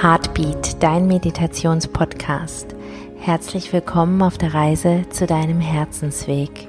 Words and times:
Heartbeat, 0.00 0.80
dein 0.80 1.08
Meditationspodcast. 1.08 2.76
Herzlich 3.18 3.72
willkommen 3.72 4.22
auf 4.22 4.38
der 4.38 4.54
Reise 4.54 5.02
zu 5.10 5.26
deinem 5.26 5.58
Herzensweg. 5.58 6.68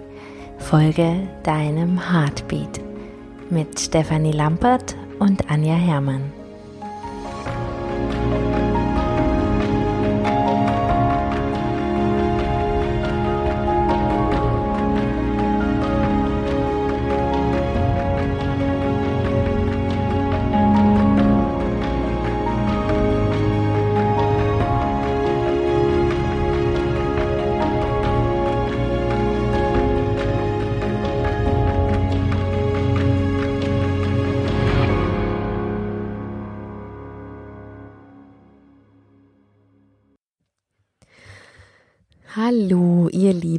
Folge 0.57 1.27
deinem 1.43 2.11
Heartbeat 2.11 2.81
mit 3.51 3.79
Stefanie 3.79 4.31
Lampert 4.31 4.95
und 5.19 5.51
Anja 5.51 5.75
Herrmann. 5.75 6.38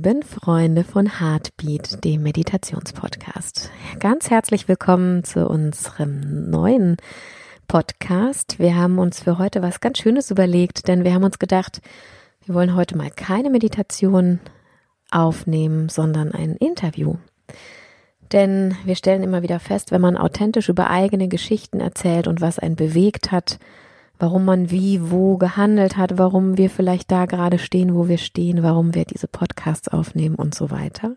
Lieben 0.02 0.22
Freunde 0.22 0.82
von 0.82 1.20
Heartbeat, 1.20 2.02
dem 2.04 2.22
Meditationspodcast. 2.22 3.70
Ganz 3.98 4.30
herzlich 4.30 4.66
willkommen 4.66 5.24
zu 5.24 5.46
unserem 5.46 6.48
neuen 6.48 6.96
Podcast. 7.68 8.58
Wir 8.58 8.76
haben 8.76 8.98
uns 8.98 9.20
für 9.22 9.36
heute 9.36 9.60
was 9.60 9.80
ganz 9.80 9.98
Schönes 9.98 10.30
überlegt, 10.30 10.88
denn 10.88 11.04
wir 11.04 11.12
haben 11.12 11.24
uns 11.24 11.38
gedacht, 11.38 11.82
wir 12.46 12.54
wollen 12.54 12.74
heute 12.74 12.96
mal 12.96 13.10
keine 13.10 13.50
Meditation 13.50 14.40
aufnehmen, 15.10 15.90
sondern 15.90 16.32
ein 16.32 16.56
Interview. 16.56 17.16
Denn 18.32 18.78
wir 18.86 18.96
stellen 18.96 19.22
immer 19.22 19.42
wieder 19.42 19.60
fest, 19.60 19.92
wenn 19.92 20.00
man 20.00 20.16
authentisch 20.16 20.70
über 20.70 20.88
eigene 20.88 21.28
Geschichten 21.28 21.78
erzählt 21.78 22.26
und 22.26 22.40
was 22.40 22.58
einen 22.58 22.76
bewegt 22.76 23.32
hat, 23.32 23.58
warum 24.20 24.44
man 24.44 24.70
wie, 24.70 25.10
wo 25.10 25.38
gehandelt 25.38 25.96
hat, 25.96 26.18
warum 26.18 26.58
wir 26.58 26.70
vielleicht 26.70 27.10
da 27.10 27.24
gerade 27.24 27.58
stehen, 27.58 27.94
wo 27.94 28.06
wir 28.06 28.18
stehen, 28.18 28.62
warum 28.62 28.94
wir 28.94 29.06
diese 29.06 29.26
Podcasts 29.26 29.88
aufnehmen 29.88 30.36
und 30.36 30.54
so 30.54 30.70
weiter. 30.70 31.16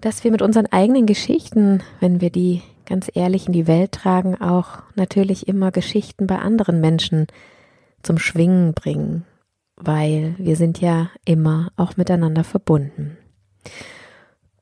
Dass 0.00 0.24
wir 0.24 0.32
mit 0.32 0.42
unseren 0.42 0.66
eigenen 0.66 1.06
Geschichten, 1.06 1.82
wenn 2.00 2.20
wir 2.20 2.30
die 2.30 2.60
ganz 2.86 3.08
ehrlich 3.14 3.46
in 3.46 3.52
die 3.52 3.66
Welt 3.66 3.92
tragen, 3.92 4.40
auch 4.40 4.82
natürlich 4.96 5.48
immer 5.48 5.70
Geschichten 5.70 6.26
bei 6.26 6.38
anderen 6.38 6.80
Menschen 6.80 7.28
zum 8.02 8.18
Schwingen 8.18 8.74
bringen, 8.74 9.24
weil 9.76 10.34
wir 10.38 10.56
sind 10.56 10.80
ja 10.80 11.10
immer 11.24 11.70
auch 11.76 11.96
miteinander 11.96 12.44
verbunden. 12.44 13.16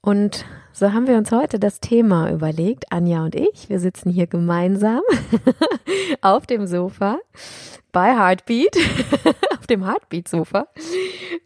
Und 0.05 0.45
so 0.75 0.93
haben 0.93 1.07
wir 1.07 1.17
uns 1.17 1.33
heute 1.33 1.59
das 1.59 1.81
Thema 1.81 2.31
überlegt, 2.31 2.93
Anja 2.93 3.25
und 3.25 3.35
ich. 3.35 3.71
Wir 3.71 3.81
sitzen 3.81 4.11
hier 4.11 4.27
gemeinsam 4.27 5.01
auf 6.21 6.47
dem 6.47 6.67
Sofa 6.67 7.19
bei 7.91 8.15
Heartbeat, 8.15 8.77
auf 9.59 9.67
dem 9.67 9.87
Heartbeat-Sofa 9.87 10.69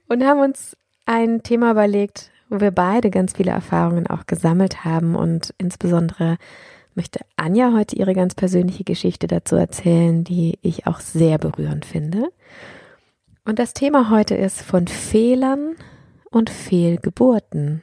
und 0.09 0.25
haben 0.25 0.41
uns 0.41 0.77
ein 1.07 1.45
Thema 1.45 1.71
überlegt, 1.71 2.33
wo 2.49 2.61
wir 2.61 2.73
beide 2.73 3.11
ganz 3.11 3.35
viele 3.35 3.53
Erfahrungen 3.53 4.09
auch 4.09 4.27
gesammelt 4.27 4.85
haben 4.85 5.15
und 5.15 5.55
insbesondere 5.59 6.37
möchte 6.97 7.21
Anja 7.37 7.73
heute 7.73 7.95
ihre 7.95 8.13
ganz 8.13 8.35
persönliche 8.35 8.83
Geschichte 8.83 9.29
dazu 9.29 9.55
erzählen, 9.55 10.25
die 10.25 10.59
ich 10.63 10.89
auch 10.89 10.99
sehr 10.99 11.39
berührend 11.39 11.85
finde. 11.85 12.25
Und 13.45 13.61
das 13.61 13.73
Thema 13.73 14.11
heute 14.11 14.35
ist 14.35 14.63
von 14.63 14.89
Fehlern 14.89 15.77
und 16.31 16.51
Fehlgeburten 16.51 17.83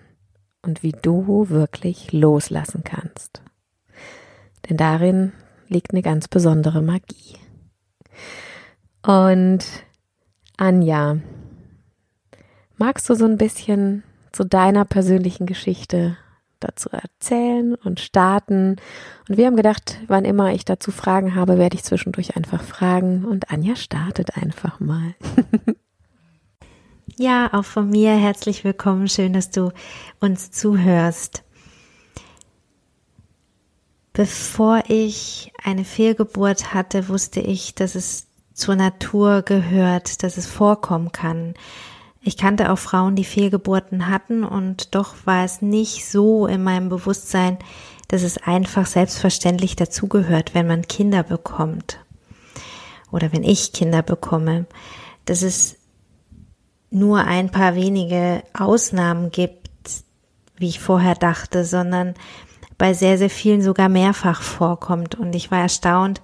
und 0.66 0.84
wie 0.84 0.92
du 0.92 1.50
wirklich 1.50 2.12
loslassen 2.12 2.84
kannst. 2.84 3.42
Denn 4.70 4.78
darin 4.78 5.32
liegt 5.68 5.92
eine 5.92 6.02
ganz 6.02 6.28
besondere 6.28 6.82
Magie. 6.82 7.38
Und 9.06 9.66
Anja, 10.58 11.18
magst 12.78 13.10
du 13.10 13.16
so 13.16 13.26
ein 13.26 13.38
bisschen 13.38 14.04
zu 14.32 14.44
deiner 14.44 14.86
persönlichen 14.86 15.46
Geschichte 15.46 16.18
dazu 16.60 16.90
erzählen 16.90 17.76
und 17.76 18.00
starten? 18.00 18.78
Und 19.30 19.38
wir 19.38 19.46
haben 19.46 19.58
gedacht, 19.58 20.00
wann 20.08 20.26
immer 20.26 20.54
ich 20.54 20.66
dazu 20.66 20.92
Fragen 20.92 21.36
habe, 21.36 21.58
werde 21.58 21.76
ich 21.76 21.84
zwischendurch 21.84 22.36
einfach 22.36 22.64
fragen. 22.64 23.26
Und 23.26 23.52
Anja 23.52 23.76
startet 23.76 24.36
einfach 24.38 24.80
mal. 24.80 25.14
Ja, 27.14 27.54
auch 27.54 27.64
von 27.64 27.90
mir 27.90 28.12
herzlich 28.12 28.64
willkommen. 28.64 29.08
Schön, 29.08 29.32
dass 29.32 29.52
du 29.52 29.72
uns 30.20 30.52
zuhörst. 30.52 31.44
Bevor 34.12 34.84
ich 34.88 35.54
eine 35.64 35.86
Fehlgeburt 35.86 36.74
hatte, 36.74 37.08
wusste 37.08 37.40
ich, 37.40 37.76
dass 37.76 37.96
es 37.96 38.28
zur 38.54 38.76
Natur 38.76 39.44
gehört, 39.44 40.24
dass 40.24 40.38
es 40.38 40.48
vorkommen 40.48 41.12
kann. 41.12 41.54
Ich 42.22 42.38
kannte 42.38 42.72
auch 42.72 42.80
Frauen, 42.80 43.16
die 43.16 43.24
Fehlgeburten 43.24 44.08
hatten 44.08 44.44
und 44.44 44.96
doch 44.96 45.16
war 45.26 45.46
es 45.46 45.62
nicht 45.62 46.10
so 46.10 46.48
in 46.48 46.64
meinem 46.64 46.90
Bewusstsein, 46.90 47.60
dass 48.08 48.24
es 48.24 48.40
einfach 48.40 48.88
selbstverständlich 48.88 49.76
dazugehört, 49.76 50.54
wenn 50.54 50.68
man 50.68 50.88
Kinder 50.88 51.24
bekommt. 51.24 52.00
Oder 53.12 53.32
wenn 53.32 53.44
ich 53.44 53.74
Kinder 53.74 54.02
bekomme. 54.02 54.66
Dass 55.26 55.44
es 55.44 55.78
nur 56.96 57.26
ein 57.26 57.50
paar 57.50 57.76
wenige 57.76 58.42
Ausnahmen 58.54 59.30
gibt, 59.30 59.70
wie 60.58 60.70
ich 60.70 60.80
vorher 60.80 61.16
dachte, 61.16 61.66
sondern 61.66 62.14
bei 62.78 62.94
sehr, 62.94 63.18
sehr 63.18 63.30
vielen 63.30 63.62
sogar 63.62 63.90
mehrfach 63.90 64.42
vorkommt. 64.42 65.16
Und 65.16 65.36
ich 65.36 65.52
war 65.52 65.60
erstaunt, 65.60 66.22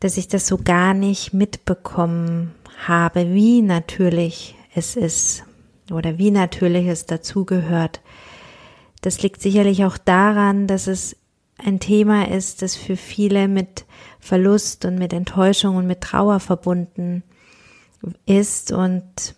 dass 0.00 0.16
ich 0.16 0.28
das 0.28 0.46
so 0.46 0.58
gar 0.58 0.94
nicht 0.94 1.34
mitbekommen 1.34 2.54
habe, 2.86 3.34
wie 3.34 3.60
natürlich 3.62 4.54
es 4.74 4.96
ist 4.96 5.44
oder 5.90 6.18
wie 6.18 6.30
natürlich 6.30 6.86
es 6.86 7.04
dazugehört. 7.04 8.00
Das 9.02 9.22
liegt 9.22 9.42
sicherlich 9.42 9.84
auch 9.84 9.98
daran, 9.98 10.66
dass 10.66 10.86
es 10.86 11.16
ein 11.58 11.80
Thema 11.80 12.28
ist, 12.28 12.62
das 12.62 12.76
für 12.76 12.96
viele 12.96 13.46
mit 13.46 13.84
Verlust 14.20 14.84
und 14.84 14.96
mit 14.96 15.12
Enttäuschung 15.12 15.76
und 15.76 15.86
mit 15.86 16.00
Trauer 16.00 16.40
verbunden 16.40 17.24
ist 18.26 18.72
und 18.72 19.34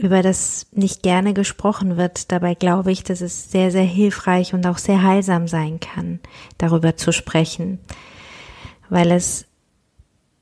über 0.00 0.22
das 0.22 0.66
nicht 0.72 1.02
gerne 1.02 1.34
gesprochen 1.34 1.98
wird. 1.98 2.32
Dabei 2.32 2.54
glaube 2.54 2.90
ich, 2.90 3.04
dass 3.04 3.20
es 3.20 3.50
sehr, 3.50 3.70
sehr 3.70 3.84
hilfreich 3.84 4.54
und 4.54 4.66
auch 4.66 4.78
sehr 4.78 5.02
heilsam 5.02 5.46
sein 5.46 5.78
kann, 5.78 6.20
darüber 6.56 6.96
zu 6.96 7.12
sprechen, 7.12 7.78
weil 8.88 9.12
es 9.12 9.46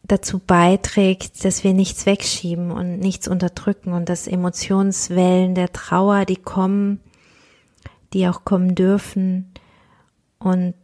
dazu 0.05 0.39
beiträgt, 0.39 1.45
dass 1.45 1.65
wir 1.65 1.75
nichts 1.75 2.07
wegschieben 2.07 2.71
und 2.71 2.99
nichts 2.99 3.27
unterdrücken 3.27 3.93
und 3.93 4.09
dass 4.09 4.29
Emotionswellen 4.29 5.55
der 5.55 5.73
Trauer, 5.73 6.25
die 6.25 6.37
kommen, 6.37 7.01
die 8.13 8.29
auch 8.29 8.45
kommen 8.45 8.77
dürfen 8.77 9.53
und 10.39 10.75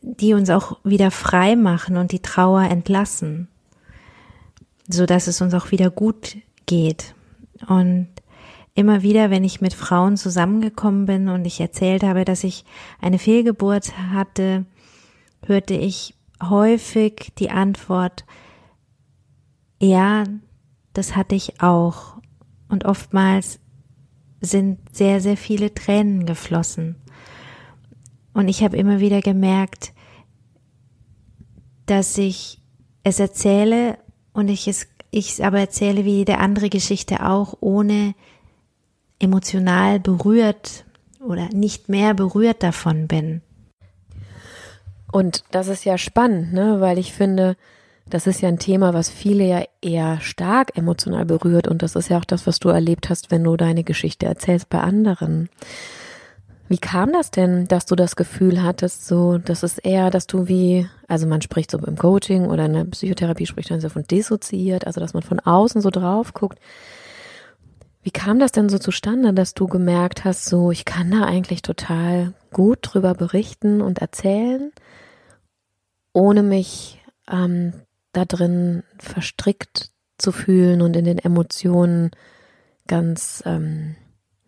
die 0.00 0.32
uns 0.32 0.48
auch 0.50 0.78
wieder 0.82 1.10
frei 1.10 1.56
machen 1.56 1.98
und 1.98 2.10
die 2.10 2.20
Trauer 2.20 2.62
entlassen, 2.62 3.48
so 4.88 5.04
dass 5.04 5.26
es 5.26 5.40
uns 5.42 5.52
auch 5.54 5.70
wieder 5.70 5.90
gut 5.90 6.36
geht. 6.66 7.14
Und 7.68 8.08
immer 8.74 9.02
wieder, 9.02 9.30
wenn 9.30 9.44
ich 9.44 9.60
mit 9.60 9.74
Frauen 9.74 10.16
zusammengekommen 10.16 11.06
bin 11.06 11.28
und 11.28 11.44
ich 11.44 11.60
erzählt 11.60 12.02
habe, 12.02 12.24
dass 12.24 12.44
ich 12.44 12.64
eine 13.00 13.18
Fehlgeburt 13.18 13.96
hatte, 13.98 14.66
hörte 15.46 15.74
ich 15.74 16.14
häufig 16.42 17.32
die 17.38 17.50
Antwort, 17.50 18.24
ja, 19.80 20.24
das 20.92 21.16
hatte 21.16 21.34
ich 21.34 21.60
auch. 21.60 22.18
Und 22.68 22.84
oftmals 22.84 23.60
sind 24.40 24.78
sehr, 24.94 25.20
sehr 25.20 25.36
viele 25.36 25.72
Tränen 25.74 26.26
geflossen. 26.26 26.96
Und 28.32 28.48
ich 28.48 28.62
habe 28.62 28.76
immer 28.76 29.00
wieder 29.00 29.20
gemerkt, 29.20 29.92
dass 31.86 32.18
ich 32.18 32.60
es 33.04 33.20
erzähle 33.20 33.98
und 34.32 34.48
ich 34.48 34.66
es 34.66 34.88
ich 35.14 35.44
aber 35.44 35.60
erzähle 35.60 36.04
wie 36.04 36.16
jede 36.16 36.38
andere 36.38 36.68
Geschichte 36.68 37.24
auch, 37.24 37.56
ohne 37.60 38.14
emotional 39.18 40.00
berührt 40.00 40.84
oder 41.20 41.48
nicht 41.50 41.88
mehr 41.88 42.14
berührt 42.14 42.62
davon 42.62 43.06
bin. 43.06 43.40
Und 45.12 45.44
das 45.52 45.68
ist 45.68 45.84
ja 45.84 45.96
spannend, 45.96 46.52
ne? 46.52 46.80
weil 46.80 46.98
ich 46.98 47.12
finde, 47.12 47.56
das 48.06 48.26
ist 48.26 48.42
ja 48.42 48.48
ein 48.48 48.58
Thema, 48.58 48.92
was 48.92 49.08
viele 49.08 49.44
ja 49.44 49.62
eher 49.80 50.20
stark 50.20 50.76
emotional 50.76 51.24
berührt. 51.24 51.68
Und 51.68 51.82
das 51.82 51.94
ist 51.94 52.10
ja 52.10 52.18
auch 52.18 52.24
das, 52.24 52.46
was 52.46 52.58
du 52.58 52.68
erlebt 52.68 53.08
hast, 53.08 53.30
wenn 53.30 53.44
du 53.44 53.56
deine 53.56 53.84
Geschichte 53.84 54.26
erzählst 54.26 54.68
bei 54.68 54.80
anderen. 54.80 55.48
Wie 56.68 56.78
kam 56.78 57.12
das 57.12 57.30
denn, 57.30 57.68
dass 57.68 57.84
du 57.84 57.94
das 57.94 58.16
Gefühl 58.16 58.62
hattest, 58.62 59.06
so, 59.06 59.36
das 59.36 59.62
ist 59.62 59.78
eher, 59.78 60.10
dass 60.10 60.26
du 60.26 60.48
wie, 60.48 60.88
also 61.08 61.26
man 61.26 61.42
spricht 61.42 61.70
so 61.70 61.78
im 61.78 61.96
Coaching 61.96 62.46
oder 62.46 62.64
in 62.64 62.72
der 62.72 62.84
Psychotherapie 62.84 63.46
spricht 63.46 63.70
man 63.70 63.80
so 63.80 63.90
von 63.90 64.04
dissoziiert, 64.04 64.86
also 64.86 64.98
dass 64.98 65.12
man 65.12 65.22
von 65.22 65.40
außen 65.40 65.82
so 65.82 65.90
drauf 65.90 66.32
guckt. 66.32 66.58
Wie 68.02 68.10
kam 68.10 68.38
das 68.38 68.52
denn 68.52 68.68
so 68.68 68.78
zustande, 68.78 69.34
dass 69.34 69.54
du 69.54 69.66
gemerkt 69.66 70.24
hast, 70.24 70.46
so, 70.46 70.70
ich 70.70 70.84
kann 70.84 71.10
da 71.10 71.24
eigentlich 71.24 71.60
total 71.60 72.32
gut 72.50 72.78
drüber 72.82 73.14
berichten 73.14 73.82
und 73.82 73.98
erzählen, 73.98 74.72
ohne 76.14 76.42
mich 76.42 77.02
ähm, 77.30 77.74
da 78.12 78.24
drin 78.24 78.84
verstrickt 78.98 79.90
zu 80.16 80.32
fühlen 80.32 80.80
und 80.80 80.96
in 80.96 81.04
den 81.04 81.18
Emotionen 81.18 82.10
ganz 82.86 83.42
ähm, 83.44 83.96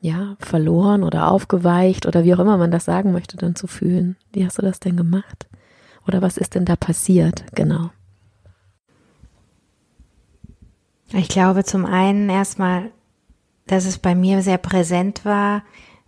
ja, 0.07 0.37
verloren 0.39 1.03
oder 1.03 1.31
aufgeweicht 1.31 2.07
oder 2.07 2.25
wie 2.25 2.33
auch 2.35 2.39
immer 2.39 2.57
man 2.57 2.71
das 2.71 2.85
sagen 2.85 3.13
möchte, 3.13 3.37
dann 3.37 3.57
zu 3.57 3.67
fühlen. 3.67 4.17
Wie 4.33 4.47
hast 4.47 4.57
du 4.59 4.63
das 4.63 4.79
denn 4.79 4.97
gemacht? 4.97 5.49
Oder 6.07 6.23
was 6.23 6.37
ist 6.37 6.55
denn 6.55 6.65
da 6.65 6.77
passiert? 6.77 7.45
Genau. 7.55 7.91
Ich 11.13 11.29
glaube 11.29 11.65
zum 11.65 11.85
einen 11.85 12.29
erstmal, 12.29 12.91
dass 13.67 13.85
es 13.85 13.99
bei 13.99 14.15
mir 14.15 14.43
sehr 14.43 14.59
präsent 14.59 15.25
war, 15.25 15.63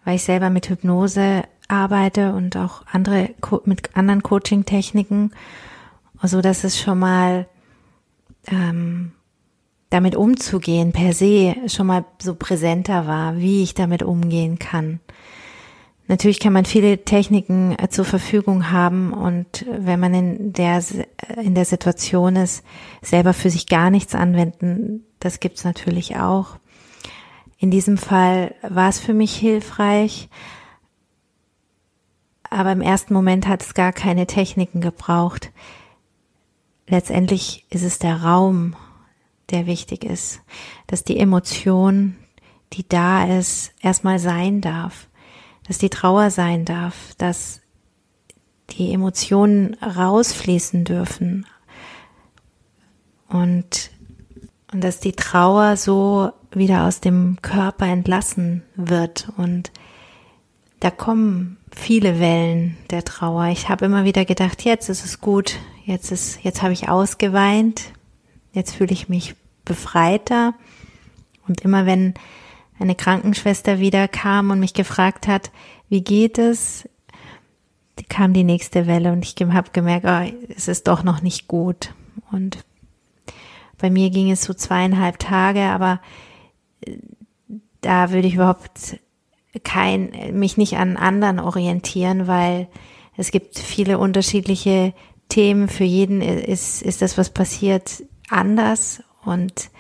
weil 0.05 0.17
ich 0.17 0.23
selber 0.23 0.49
mit 0.49 0.69
Hypnose 0.69 1.43
arbeite 1.67 2.33
und 2.33 2.57
auch 2.57 2.83
andere 2.91 3.31
mit 3.65 3.97
anderen 3.97 4.23
Coaching-Techniken, 4.23 5.33
so 6.23 6.41
dass 6.41 6.65
es 6.65 6.81
schon 6.81 7.01
mal 7.01 7.47
ähm, 8.47 9.13
damit 9.91 10.17
umzugehen 10.17 10.93
per 10.93 11.13
se 11.13 11.57
schon 11.67 11.87
mal 11.87 12.05
so 12.21 12.35
präsenter 12.35 13.07
war, 13.07 13.39
wie 13.39 13.63
ich 13.63 13.75
damit 13.75 14.03
umgehen 14.03 14.59
kann. 14.59 15.01
Natürlich 16.09 16.41
kann 16.41 16.55
man 16.55 16.65
viele 16.65 17.05
Techniken 17.05 17.77
äh, 17.79 17.89
zur 17.91 18.07
Verfügung 18.07 18.71
haben 18.71 19.13
und 19.13 19.67
wenn 19.71 20.01
man 20.01 20.15
in 20.15 20.53
der, 20.55 20.83
in 21.37 21.55
der 21.55 21.67
Situation 21.67 22.37
ist, 22.37 22.65
selber 23.03 23.35
für 23.35 23.51
sich 23.51 23.67
gar 23.67 23.91
nichts 23.91 24.15
anwenden, 24.15 25.05
das 25.21 25.39
gibt's 25.39 25.65
natürlich 25.65 26.17
auch. 26.17 26.57
In 27.59 27.71
diesem 27.71 27.99
Fall 27.99 28.55
war 28.63 28.89
es 28.89 28.99
für 28.99 29.13
mich 29.13 29.37
hilfreich, 29.37 30.31
aber 32.49 32.73
im 32.73 32.81
ersten 32.81 33.13
Moment 33.13 33.47
hat 33.47 33.63
es 33.63 33.75
gar 33.75 33.93
keine 33.93 34.27
Techniken 34.27 34.81
gebraucht. 34.81 35.53
Letztendlich 36.87 37.67
ist 37.69 37.83
es 37.83 37.99
der 37.99 38.23
Raum, 38.23 38.77
der 39.51 39.67
wichtig 39.67 40.05
ist, 40.05 40.41
dass 40.87 41.05
die 41.05 41.19
Emotion, 41.19 42.17
die 42.73 42.87
da 42.87 43.25
ist, 43.39 43.73
erstmal 43.81 44.19
sein 44.19 44.61
darf, 44.61 45.09
dass 45.67 45.79
die 45.79 45.91
Trauer 45.91 46.31
sein 46.31 46.65
darf, 46.65 47.15
dass 47.19 47.61
die 48.71 48.93
Emotionen 48.93 49.75
rausfließen 49.83 50.85
dürfen 50.85 51.47
und, 53.29 53.91
und 54.73 54.85
dass 54.85 55.01
die 55.01 55.13
Trauer 55.13 55.77
so 55.77 56.33
wieder 56.53 56.87
aus 56.87 57.01
dem 57.01 57.39
Körper 57.43 57.87
entlassen 57.87 58.63
wird 58.77 59.31
und 59.37 59.71
da 60.81 60.91
kommen 60.91 61.59
viele 61.75 62.21
Wellen 62.21 62.77
der 62.91 63.05
Trauer. 63.05 63.47
Ich 63.47 63.69
habe 63.69 63.85
immer 63.85 64.05
wieder 64.05 64.25
gedacht, 64.25 64.63
jetzt 64.65 64.89
ist 64.89 65.05
es 65.05 65.21
gut, 65.21 65.57
jetzt 65.85 66.13
ist, 66.13 66.43
jetzt 66.45 66.63
habe 66.63 66.73
ich 66.73 66.89
ausgeweint, 66.89 67.93
Jetzt 68.59 68.75
fühle 68.75 68.93
ich 68.93 69.09
mich 69.09 69.37
befreiter. 69.65 70.53
Und 71.47 71.61
immer 71.61 71.87
wenn 71.87 72.15
eine 72.81 72.97
Krankenschwester 72.97 73.79
wieder 73.79 74.09
kam 74.09 74.51
und 74.51 74.59
mich 74.59 74.75
gefragt 74.75 75.29
hat, 75.29 75.53
wie 75.89 76.03
geht 76.03 76.39
es, 76.39 76.89
kam 78.09 78.33
die 78.33 78.43
nächste 78.43 78.89
Welle 78.89 79.13
und 79.13 79.25
ich 79.25 79.37
habe 79.47 79.71
gemerkt, 79.71 80.07
oh, 80.09 80.37
es 80.57 80.67
ist 80.67 80.89
doch 80.89 81.05
noch 81.05 81.23
nicht 81.23 81.47
gut. 81.47 81.95
Und 82.33 82.65
bei 83.79 83.91
mir 83.91 84.11
ging 84.11 84.29
es 84.29 84.43
so 84.43 84.53
zweieinhalb 84.53 85.21
Tage, 85.21 85.63
aber 85.63 86.01
äh, 86.81 86.97
da 87.81 88.11
würde 88.11 88.27
ich 88.27 88.35
überhaupt 88.35 88.99
kein, 89.63 90.11
mich 90.33 90.57
nicht 90.57 90.79
an 90.79 90.97
anderen 90.97 91.39
orientieren, 91.39 92.27
weil 92.27 92.67
es 93.17 93.31
gibt 93.31 93.57
viele 93.57 93.99
unterschiedliche 93.99 94.95
Themen. 95.29 95.69
Für 95.69 95.85
jeden 95.85 96.23
ist, 96.23 96.83
ist 96.83 97.03
das, 97.03 97.17
was 97.17 97.31
passiert, 97.31 98.03
anders 98.29 99.03
und 99.25 99.71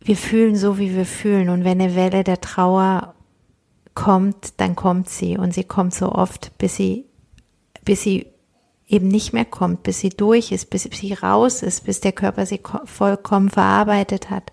wir 0.00 0.16
fühlen 0.16 0.56
so, 0.56 0.78
wie 0.78 0.94
wir 0.94 1.06
fühlen. 1.06 1.48
Und 1.48 1.64
wenn 1.64 1.80
eine 1.80 1.94
Welle 1.94 2.24
der 2.24 2.40
Trauer 2.40 3.14
kommt, 3.94 4.60
dann 4.60 4.74
kommt 4.74 5.08
sie 5.08 5.36
und 5.36 5.54
sie 5.54 5.64
kommt 5.64 5.94
so 5.94 6.12
oft, 6.12 6.56
bis 6.58 6.76
sie, 6.76 7.04
bis 7.84 8.02
sie 8.02 8.26
eben 8.88 9.08
nicht 9.08 9.32
mehr 9.32 9.44
kommt, 9.44 9.82
bis 9.84 10.00
sie 10.00 10.10
durch 10.10 10.52
ist, 10.52 10.70
bis 10.70 10.82
sie 10.82 11.12
raus 11.14 11.62
ist, 11.62 11.84
bis 11.84 12.00
der 12.00 12.12
Körper 12.12 12.46
sie 12.46 12.60
vollkommen 12.84 13.48
verarbeitet 13.48 14.30
hat. 14.30 14.52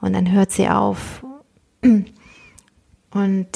Und 0.00 0.12
dann 0.12 0.32
hört 0.32 0.50
sie 0.50 0.68
auf. 0.68 1.24
Und 3.12 3.48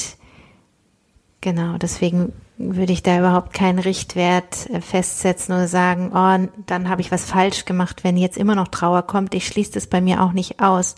genau, 1.40 1.78
deswegen 1.78 2.32
würde 2.58 2.92
ich 2.92 3.04
da 3.04 3.18
überhaupt 3.18 3.52
keinen 3.52 3.78
Richtwert 3.78 4.68
äh, 4.68 4.80
festsetzen 4.80 5.54
oder 5.54 5.68
sagen, 5.68 6.10
oh, 6.12 6.48
dann 6.66 6.88
habe 6.88 7.00
ich 7.00 7.12
was 7.12 7.24
falsch 7.24 7.64
gemacht, 7.64 8.02
wenn 8.02 8.16
jetzt 8.16 8.36
immer 8.36 8.56
noch 8.56 8.68
Trauer 8.68 9.02
kommt. 9.02 9.34
Ich 9.34 9.46
schließe 9.46 9.72
das 9.72 9.86
bei 9.86 10.00
mir 10.00 10.22
auch 10.22 10.32
nicht 10.32 10.60
aus, 10.60 10.96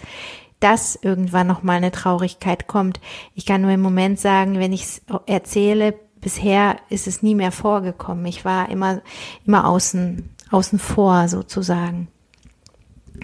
dass 0.59 0.97
irgendwann 0.97 1.47
noch 1.47 1.63
mal 1.63 1.77
eine 1.77 1.93
Traurigkeit 1.93 2.67
kommt. 2.67 3.01
Ich 3.35 3.47
kann 3.47 3.61
nur 3.61 3.71
im 3.71 3.83
Moment 3.83 4.19
sagen, 4.19 4.59
wenn 4.59 4.73
ich 4.73 4.83
es 4.85 5.03
erzähle, 5.27 5.95
bisher 6.21 6.77
ist 6.89 7.07
es 7.07 7.23
nie 7.23 7.35
mehr 7.35 7.53
vorgekommen. 7.53 8.25
Ich 8.27 8.45
war 8.45 8.69
immer 8.69 9.03
immer 9.47 9.67
außen 9.67 10.31
außen 10.51 10.79
vor 10.79 11.29
sozusagen 11.29 12.09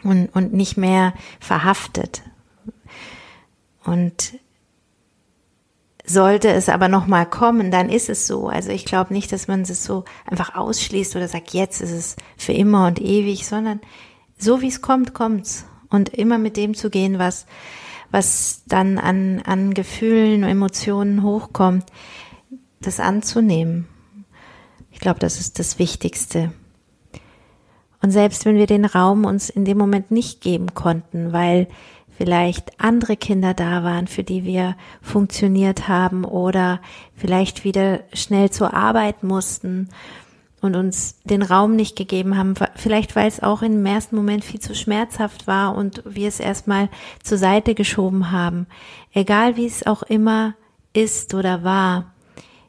und 0.02 0.28
und 0.34 0.52
nicht 0.52 0.76
mehr 0.76 1.14
verhaftet. 1.40 2.22
Und 3.84 4.34
sollte 6.06 6.48
es 6.48 6.68
aber 6.68 6.88
noch 6.88 7.06
mal 7.06 7.26
kommen, 7.26 7.70
dann 7.70 7.88
ist 7.88 8.08
es 8.08 8.26
so. 8.26 8.48
Also 8.48 8.70
ich 8.70 8.84
glaube 8.84 9.12
nicht, 9.12 9.32
dass 9.32 9.48
man 9.48 9.62
es 9.62 9.84
so 9.84 10.04
einfach 10.24 10.54
ausschließt 10.54 11.16
oder 11.16 11.28
sagt, 11.28 11.52
jetzt 11.52 11.80
ist 11.80 11.90
es 11.90 12.16
für 12.36 12.52
immer 12.52 12.86
und 12.86 13.00
ewig, 13.00 13.46
sondern 13.46 13.80
so 14.38 14.62
wie 14.62 14.68
es 14.68 14.80
kommt, 14.80 15.14
kommt's. 15.14 15.66
Und 15.88 16.10
immer 16.10 16.38
mit 16.38 16.56
dem 16.56 16.74
zu 16.74 16.90
gehen, 16.90 17.18
was, 17.18 17.46
was 18.10 18.62
dann 18.66 18.98
an, 18.98 19.42
an 19.44 19.74
Gefühlen, 19.74 20.42
Emotionen 20.42 21.22
hochkommt, 21.22 21.84
das 22.80 23.00
anzunehmen. 23.00 23.88
Ich 24.90 25.00
glaube, 25.00 25.20
das 25.20 25.38
ist 25.38 25.58
das 25.58 25.78
Wichtigste. 25.78 26.52
Und 28.02 28.10
selbst 28.10 28.44
wenn 28.44 28.56
wir 28.56 28.66
den 28.66 28.84
Raum 28.84 29.24
uns 29.24 29.48
in 29.48 29.64
dem 29.64 29.78
Moment 29.78 30.10
nicht 30.10 30.40
geben 30.40 30.74
konnten, 30.74 31.32
weil 31.32 31.68
vielleicht 32.16 32.80
andere 32.80 33.16
Kinder 33.16 33.54
da 33.54 33.84
waren, 33.84 34.06
für 34.06 34.24
die 34.24 34.44
wir 34.44 34.76
funktioniert 35.02 35.88
haben 35.88 36.24
oder 36.24 36.80
vielleicht 37.14 37.64
wieder 37.64 38.00
schnell 38.12 38.50
zur 38.50 38.74
Arbeit 38.74 39.22
mussten 39.22 39.88
und 40.62 40.76
uns 40.76 41.20
den 41.24 41.42
Raum 41.42 41.76
nicht 41.76 41.96
gegeben 41.96 42.36
haben, 42.36 42.54
vielleicht 42.74 43.16
weil 43.16 43.28
es 43.28 43.42
auch 43.42 43.62
im 43.62 43.84
ersten 43.84 44.16
Moment 44.16 44.44
viel 44.44 44.60
zu 44.60 44.74
schmerzhaft 44.74 45.46
war 45.46 45.76
und 45.76 46.02
wir 46.06 46.28
es 46.28 46.40
erstmal 46.40 46.88
zur 47.22 47.38
Seite 47.38 47.74
geschoben 47.74 48.30
haben. 48.32 48.66
Egal 49.12 49.56
wie 49.56 49.66
es 49.66 49.86
auch 49.86 50.02
immer 50.02 50.54
ist 50.92 51.34
oder 51.34 51.62
war, 51.64 52.12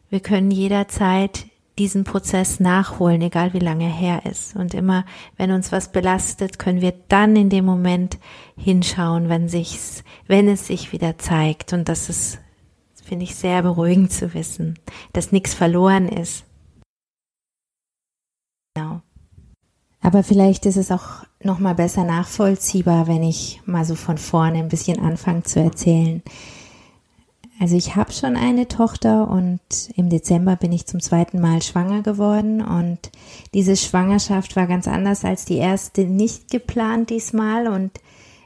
wir 0.09 0.19
können 0.19 0.51
jederzeit 0.51 1.45
diesen 1.77 2.03
Prozess 2.03 2.59
nachholen, 2.59 3.21
egal 3.21 3.53
wie 3.53 3.59
lange 3.59 3.87
her 3.87 4.25
ist. 4.25 4.55
Und 4.55 4.73
immer, 4.73 5.05
wenn 5.37 5.51
uns 5.51 5.71
was 5.71 5.91
belastet, 5.91 6.59
können 6.59 6.81
wir 6.81 6.93
dann 7.07 7.35
in 7.35 7.49
dem 7.49 7.65
Moment 7.65 8.17
hinschauen, 8.57 9.29
wenn 9.29 9.47
sich's, 9.47 10.03
wenn 10.27 10.47
es 10.47 10.67
sich 10.67 10.91
wieder 10.91 11.17
zeigt. 11.17 11.73
Und 11.73 11.87
das 11.89 12.09
ist, 12.09 12.39
finde 13.03 13.25
ich, 13.25 13.35
sehr 13.35 13.61
beruhigend 13.61 14.11
zu 14.11 14.33
wissen, 14.33 14.79
dass 15.13 15.31
nichts 15.31 15.53
verloren 15.53 16.09
ist. 16.09 16.45
Genau. 18.75 19.01
Aber 20.01 20.23
vielleicht 20.23 20.65
ist 20.65 20.77
es 20.77 20.91
auch 20.91 21.23
noch 21.43 21.59
mal 21.59 21.75
besser 21.75 22.03
nachvollziehbar, 22.03 23.07
wenn 23.07 23.23
ich 23.23 23.61
mal 23.65 23.85
so 23.85 23.95
von 23.95 24.17
vorne 24.17 24.59
ein 24.59 24.69
bisschen 24.69 24.99
anfange 24.99 25.43
zu 25.43 25.59
erzählen. 25.59 26.21
Also 27.59 27.75
ich 27.75 27.95
habe 27.95 28.11
schon 28.11 28.35
eine 28.35 28.67
Tochter 28.67 29.29
und 29.29 29.59
im 29.95 30.09
Dezember 30.09 30.55
bin 30.55 30.71
ich 30.71 30.85
zum 30.85 30.99
zweiten 30.99 31.41
Mal 31.41 31.63
schwanger 31.63 32.03
geworden. 32.03 32.61
Und 32.61 32.99
diese 33.53 33.75
Schwangerschaft 33.75 34.55
war 34.55 34.67
ganz 34.67 34.87
anders 34.87 35.25
als 35.25 35.45
die 35.45 35.57
erste, 35.57 36.03
nicht 36.05 36.51
geplant 36.51 37.09
diesmal. 37.09 37.67
Und 37.67 37.91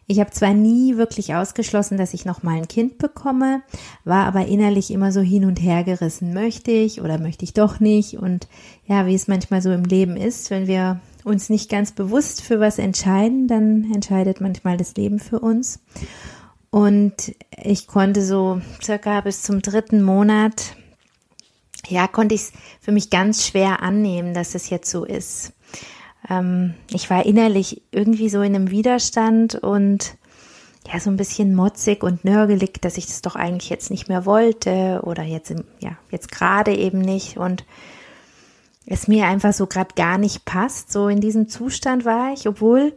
ich 0.07 0.19
habe 0.19 0.31
zwar 0.31 0.53
nie 0.53 0.95
wirklich 0.95 1.35
ausgeschlossen, 1.35 1.97
dass 1.97 2.13
ich 2.13 2.23
noch 2.23 2.41
mal 2.41 2.55
ein 2.55 2.69
Kind 2.69 2.97
bekomme, 2.99 3.61
war 4.05 4.25
aber 4.25 4.45
innerlich 4.45 4.91
immer 4.91 5.11
so 5.11 5.21
hin 5.21 5.45
und 5.45 5.61
her 5.61 5.83
gerissen, 5.83 6.33
möchte 6.33 6.71
ich 6.71 7.01
oder 7.01 7.17
möchte 7.17 7.43
ich 7.43 7.53
doch 7.53 7.79
nicht? 7.79 8.17
Und 8.17 8.47
ja, 8.87 9.05
wie 9.07 9.15
es 9.15 9.27
manchmal 9.27 9.61
so 9.61 9.71
im 9.71 9.83
Leben 9.83 10.15
ist, 10.15 10.51
wenn 10.51 10.67
wir 10.67 11.01
uns 11.23 11.49
nicht 11.49 11.69
ganz 11.69 11.91
bewusst 11.91 12.41
für 12.41 12.59
was 12.59 12.77
entscheiden, 12.79 13.47
dann 13.47 13.91
entscheidet 13.93 14.41
manchmal 14.41 14.77
das 14.77 14.95
Leben 14.95 15.19
für 15.19 15.39
uns. 15.39 15.79
Und 16.71 17.35
ich 17.61 17.85
konnte 17.85 18.23
so 18.23 18.61
circa 18.81 19.21
bis 19.21 19.43
zum 19.43 19.61
dritten 19.61 20.01
Monat, 20.01 20.75
ja, 21.87 22.07
konnte 22.07 22.33
ich 22.33 22.41
es 22.41 22.53
für 22.79 22.93
mich 22.93 23.09
ganz 23.09 23.45
schwer 23.45 23.83
annehmen, 23.83 24.33
dass 24.33 24.55
es 24.55 24.69
jetzt 24.69 24.89
so 24.89 25.03
ist. 25.03 25.51
Ähm, 26.29 26.75
ich 26.89 27.09
war 27.09 27.25
innerlich 27.25 27.81
irgendwie 27.91 28.29
so 28.29 28.41
in 28.41 28.55
einem 28.55 28.71
Widerstand 28.71 29.55
und 29.55 30.15
ja, 30.91 30.99
so 30.99 31.09
ein 31.09 31.17
bisschen 31.17 31.53
motzig 31.53 32.03
und 32.03 32.23
nörgelig, 32.23 32.81
dass 32.81 32.97
ich 32.97 33.05
das 33.05 33.21
doch 33.21 33.35
eigentlich 33.35 33.69
jetzt 33.69 33.91
nicht 33.91 34.07
mehr 34.07 34.25
wollte 34.25 35.01
oder 35.03 35.23
jetzt, 35.23 35.53
ja, 35.79 35.97
jetzt 36.09 36.31
gerade 36.31 36.75
eben 36.75 36.99
nicht 36.99 37.37
und 37.37 37.65
es 38.85 39.07
mir 39.07 39.27
einfach 39.27 39.53
so 39.53 39.67
gerade 39.67 39.93
gar 39.95 40.17
nicht 40.17 40.45
passt. 40.45 40.91
So 40.91 41.07
in 41.09 41.21
diesem 41.21 41.49
Zustand 41.49 42.05
war 42.05 42.33
ich, 42.33 42.47
obwohl 42.47 42.93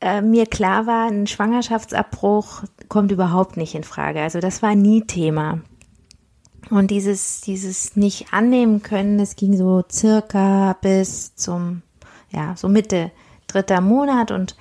äh, 0.00 0.20
mir 0.20 0.46
klar 0.46 0.86
war, 0.86 1.08
ein 1.08 1.26
Schwangerschaftsabbruch 1.26 2.64
kommt 2.88 3.10
überhaupt 3.10 3.56
nicht 3.56 3.74
in 3.74 3.84
Frage. 3.84 4.20
Also 4.20 4.40
das 4.40 4.62
war 4.62 4.74
nie 4.74 5.02
Thema. 5.02 5.60
Und 6.70 6.90
dieses, 6.90 7.40
dieses 7.40 7.96
nicht 7.96 8.32
annehmen 8.32 8.82
können, 8.82 9.18
das 9.18 9.36
ging 9.36 9.56
so 9.56 9.82
circa 9.90 10.76
bis 10.80 11.34
zum, 11.34 11.82
ja, 12.30 12.54
so 12.56 12.68
Mitte 12.68 13.10
dritter 13.46 13.80
Monat 13.80 14.30
und 14.30 14.56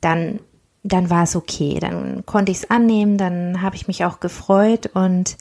dann, 0.00 0.40
dann 0.84 1.10
war 1.10 1.24
es 1.24 1.34
okay. 1.34 1.78
Dann 1.80 2.24
konnte 2.26 2.52
ich 2.52 2.58
es 2.58 2.70
annehmen, 2.70 3.18
dann 3.18 3.60
habe 3.60 3.76
ich 3.76 3.88
mich 3.88 4.04
auch 4.04 4.20
gefreut 4.20 4.90
und 4.94 5.36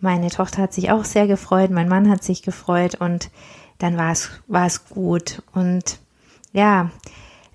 meine 0.00 0.30
Tochter 0.30 0.62
hat 0.62 0.72
sich 0.72 0.90
auch 0.90 1.04
sehr 1.04 1.26
gefreut, 1.26 1.70
mein 1.70 1.88
Mann 1.88 2.10
hat 2.10 2.24
sich 2.24 2.42
gefreut 2.42 2.96
und 2.96 3.30
dann 3.78 3.96
war 3.96 4.12
es, 4.12 4.30
war 4.48 4.66
es 4.66 4.88
gut. 4.88 5.42
Und 5.52 5.98
ja, 6.52 6.90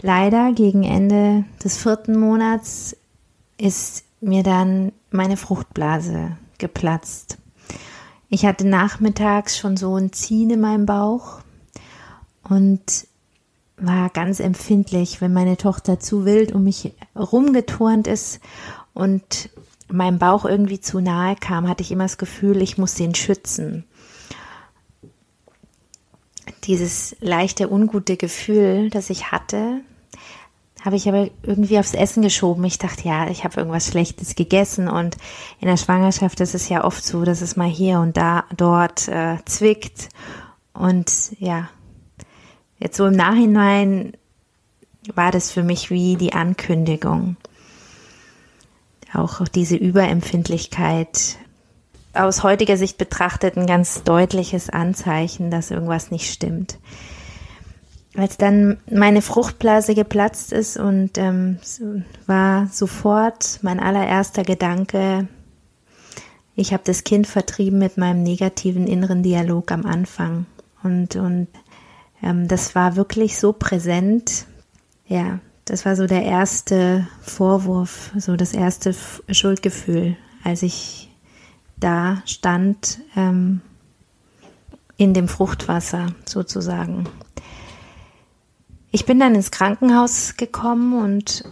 leider 0.01 0.53
gegen 0.53 0.83
Ende 0.83 1.45
des 1.63 1.77
vierten 1.77 2.19
Monats 2.19 2.95
ist 3.57 4.05
mir 4.21 4.43
dann 4.43 4.91
meine 5.11 5.37
Fruchtblase 5.37 6.37
geplatzt. 6.57 7.37
Ich 8.29 8.45
hatte 8.45 8.67
nachmittags 8.67 9.57
schon 9.57 9.77
so 9.77 9.95
ein 9.95 10.11
Ziehen 10.11 10.49
in 10.49 10.59
meinem 10.59 10.85
Bauch 10.85 11.39
und 12.43 13.07
war 13.77 14.09
ganz 14.09 14.39
empfindlich, 14.39 15.21
wenn 15.21 15.33
meine 15.33 15.55
Tochter 15.55 15.99
zu 15.99 16.25
wild 16.25 16.51
um 16.51 16.63
mich 16.63 16.93
rumgeturnt 17.15 18.07
ist 18.07 18.39
und 18.93 19.49
meinem 19.89 20.19
Bauch 20.19 20.45
irgendwie 20.45 20.81
zu 20.81 20.99
nahe 20.99 21.35
kam, 21.35 21.67
hatte 21.67 21.83
ich 21.83 21.91
immer 21.91 22.03
das 22.03 22.17
Gefühl, 22.17 22.61
ich 22.61 22.77
muss 22.77 22.95
den 22.95 23.15
schützen. 23.15 23.85
Dieses 26.67 27.15
leichte, 27.21 27.71
ungute 27.71 28.17
Gefühl, 28.17 28.89
das 28.89 29.09
ich 29.09 29.31
hatte, 29.31 29.81
habe 30.83 30.95
ich 30.95 31.07
aber 31.09 31.29
irgendwie 31.43 31.79
aufs 31.79 31.93
Essen 31.93 32.21
geschoben. 32.21 32.63
Ich 32.65 32.77
dachte, 32.77 33.07
ja, 33.07 33.29
ich 33.29 33.43
habe 33.43 33.59
irgendwas 33.59 33.87
Schlechtes 33.87 34.35
gegessen 34.35 34.87
und 34.87 35.17
in 35.59 35.67
der 35.67 35.77
Schwangerschaft 35.77 36.39
ist 36.39 36.55
es 36.55 36.69
ja 36.69 36.83
oft 36.83 37.03
so, 37.03 37.23
dass 37.23 37.41
es 37.41 37.55
mal 37.55 37.67
hier 37.67 37.99
und 37.99 38.15
da 38.15 38.45
dort 38.55 39.07
äh, 39.07 39.37
zwickt 39.45 40.09
und 40.73 41.31
ja, 41.39 41.69
jetzt 42.79 42.97
so 42.97 43.07
im 43.07 43.15
Nachhinein 43.15 44.13
war 45.15 45.31
das 45.31 45.51
für 45.51 45.63
mich 45.63 45.89
wie 45.89 46.15
die 46.15 46.33
Ankündigung. 46.33 47.37
Auch 49.13 49.47
diese 49.47 49.75
Überempfindlichkeit 49.75 51.37
aus 52.17 52.43
heutiger 52.43 52.77
Sicht 52.77 52.97
betrachtet 52.97 53.57
ein 53.57 53.67
ganz 53.67 54.03
deutliches 54.03 54.69
Anzeichen, 54.69 55.51
dass 55.51 55.71
irgendwas 55.71 56.11
nicht 56.11 56.31
stimmt 56.31 56.77
als 58.17 58.37
dann 58.37 58.77
meine 58.89 59.21
Fruchtblase 59.21 59.93
geplatzt 59.93 60.51
ist 60.51 60.77
und 60.77 61.17
ähm, 61.17 61.59
war 62.25 62.67
sofort 62.67 63.59
mein 63.61 63.79
allererster 63.79 64.43
Gedanke, 64.43 65.27
ich 66.55 66.73
habe 66.73 66.81
das 66.83 67.03
Kind 67.03 67.27
vertrieben 67.27 67.77
mit 67.77 67.97
meinem 67.97 68.23
negativen 68.23 68.87
inneren 68.87 69.21
Dialog 69.21 69.71
am 69.71 69.85
Anfang. 69.85 70.47
Und, 70.81 71.15
und 71.15 71.47
ähm, 72.23 72.47
das 72.47 72.73
war 72.73 72.95
wirklich 72.95 73.37
so 73.37 73.53
präsent. 73.53 74.47
Ja, 75.05 75.39
das 75.65 75.85
war 75.85 75.95
so 75.95 76.07
der 76.07 76.23
erste 76.23 77.07
Vorwurf, 77.21 78.11
so 78.17 78.35
das 78.35 78.53
erste 78.53 78.95
Schuldgefühl, 79.29 80.17
als 80.43 80.63
ich 80.63 81.06
da 81.79 82.21
stand 82.25 82.99
ähm, 83.15 83.61
in 84.97 85.13
dem 85.13 85.27
Fruchtwasser 85.27 86.07
sozusagen. 86.25 87.07
Ich 88.91 89.05
bin 89.05 89.19
dann 89.19 89.35
ins 89.35 89.51
Krankenhaus 89.51 90.37
gekommen 90.37 90.99
und 90.99 91.43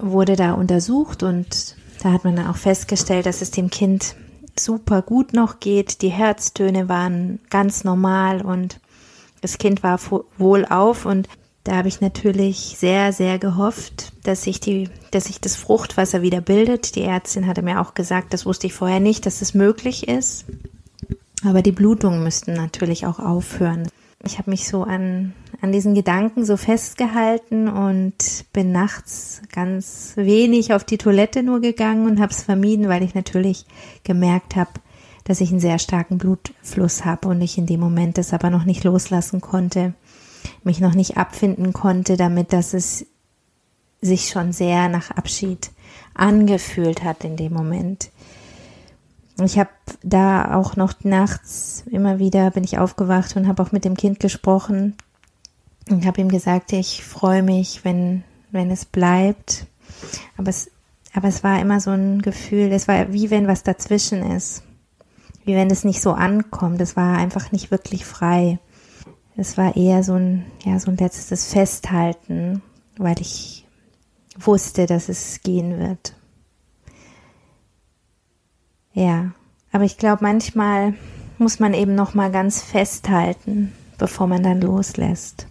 wurde 0.00 0.36
da 0.36 0.52
untersucht 0.52 1.22
und 1.22 1.76
da 2.02 2.12
hat 2.12 2.24
man 2.24 2.36
dann 2.36 2.48
auch 2.48 2.56
festgestellt, 2.56 3.26
dass 3.26 3.40
es 3.40 3.50
dem 3.50 3.70
Kind 3.70 4.16
super 4.58 5.02
gut 5.02 5.32
noch 5.32 5.60
geht. 5.60 6.02
Die 6.02 6.10
Herztöne 6.10 6.88
waren 6.88 7.40
ganz 7.50 7.84
normal 7.84 8.42
und 8.42 8.80
das 9.40 9.58
Kind 9.58 9.82
war 9.82 9.98
wohlauf 10.38 11.06
und 11.06 11.28
da 11.66 11.74
habe 11.74 11.88
ich 11.88 12.00
natürlich 12.00 12.76
sehr, 12.78 13.12
sehr 13.12 13.40
gehofft, 13.40 14.12
dass 14.22 14.44
sich 14.44 14.60
die, 14.60 14.88
dass 15.10 15.24
sich 15.24 15.40
das 15.40 15.56
Fruchtwasser 15.56 16.22
wieder 16.22 16.40
bildet. 16.40 16.94
Die 16.94 17.02
Ärztin 17.02 17.48
hatte 17.48 17.62
mir 17.62 17.80
auch 17.80 17.94
gesagt, 17.94 18.32
das 18.32 18.46
wusste 18.46 18.68
ich 18.68 18.72
vorher 18.74 19.00
nicht, 19.00 19.26
dass 19.26 19.42
es 19.42 19.52
möglich 19.52 20.06
ist. 20.06 20.44
Aber 21.44 21.62
die 21.62 21.72
Blutungen 21.72 22.22
müssten 22.22 22.52
natürlich 22.52 23.04
auch 23.04 23.18
aufhören. 23.18 23.88
Ich 24.24 24.38
habe 24.38 24.50
mich 24.50 24.68
so 24.68 24.84
an, 24.84 25.34
an 25.60 25.72
diesen 25.72 25.96
Gedanken 25.96 26.44
so 26.44 26.56
festgehalten 26.56 27.68
und 27.68 28.44
bin 28.52 28.70
nachts 28.70 29.42
ganz 29.52 30.12
wenig 30.14 30.72
auf 30.72 30.84
die 30.84 30.98
Toilette 30.98 31.42
nur 31.42 31.60
gegangen 31.60 32.06
und 32.06 32.20
habe 32.20 32.32
es 32.32 32.42
vermieden, 32.42 32.88
weil 32.88 33.02
ich 33.02 33.16
natürlich 33.16 33.66
gemerkt 34.04 34.54
habe, 34.54 34.70
dass 35.24 35.40
ich 35.40 35.50
einen 35.50 35.60
sehr 35.60 35.80
starken 35.80 36.18
Blutfluss 36.18 37.04
habe 37.04 37.26
und 37.26 37.42
ich 37.42 37.58
in 37.58 37.66
dem 37.66 37.80
Moment 37.80 38.18
das 38.18 38.32
aber 38.32 38.50
noch 38.50 38.64
nicht 38.64 38.84
loslassen 38.84 39.40
konnte, 39.40 39.94
mich 40.64 40.80
noch 40.80 40.94
nicht 40.94 41.16
abfinden 41.16 41.72
konnte, 41.72 42.16
damit 42.16 42.52
dass 42.52 42.74
es 42.74 43.06
sich 44.00 44.28
schon 44.28 44.52
sehr 44.52 44.88
nach 44.88 45.10
Abschied 45.10 45.70
angefühlt 46.14 47.02
hat 47.02 47.24
in 47.24 47.36
dem 47.36 47.52
Moment. 47.52 48.10
Ich 49.42 49.58
habe 49.58 49.70
da 50.02 50.54
auch 50.54 50.76
noch 50.76 50.94
nachts 51.02 51.84
immer 51.90 52.18
wieder 52.18 52.50
bin 52.50 52.64
ich 52.64 52.78
aufgewacht 52.78 53.36
und 53.36 53.46
habe 53.46 53.62
auch 53.62 53.72
mit 53.72 53.84
dem 53.84 53.96
Kind 53.96 54.18
gesprochen 54.18 54.96
und 55.90 56.06
habe 56.06 56.20
ihm 56.20 56.28
gesagt, 56.28 56.72
ich 56.72 57.04
freue 57.04 57.42
mich, 57.42 57.84
wenn 57.84 58.24
wenn 58.50 58.70
es 58.70 58.84
bleibt. 58.86 59.66
Aber 60.36 60.48
es 60.48 60.70
aber 61.12 61.28
es 61.28 61.42
war 61.42 61.60
immer 61.60 61.80
so 61.80 61.90
ein 61.90 62.20
Gefühl, 62.20 62.70
es 62.72 62.88
war 62.88 63.12
wie 63.12 63.30
wenn 63.30 63.46
was 63.46 63.62
dazwischen 63.62 64.22
ist. 64.32 64.62
Wie 65.44 65.54
wenn 65.54 65.70
es 65.70 65.84
nicht 65.84 66.02
so 66.02 66.12
ankommt. 66.12 66.80
Es 66.80 66.96
war 66.96 67.16
einfach 67.16 67.52
nicht 67.52 67.70
wirklich 67.70 68.04
frei. 68.04 68.58
Es 69.36 69.58
war 69.58 69.76
eher 69.76 70.02
so 70.02 70.14
ein, 70.14 70.46
ja, 70.64 70.78
so 70.78 70.90
ein 70.90 70.96
letztes 70.96 71.52
Festhalten, 71.52 72.62
weil 72.96 73.20
ich 73.20 73.66
wusste, 74.38 74.86
dass 74.86 75.08
es 75.08 75.40
gehen 75.42 75.78
wird. 75.78 76.14
Ja, 78.94 79.32
aber 79.72 79.84
ich 79.84 79.98
glaube, 79.98 80.22
manchmal 80.22 80.94
muss 81.36 81.60
man 81.60 81.74
eben 81.74 81.94
noch 81.94 82.14
mal 82.14 82.30
ganz 82.30 82.62
festhalten, 82.62 83.72
bevor 83.98 84.26
man 84.26 84.42
dann 84.42 84.62
loslässt. 84.62 85.46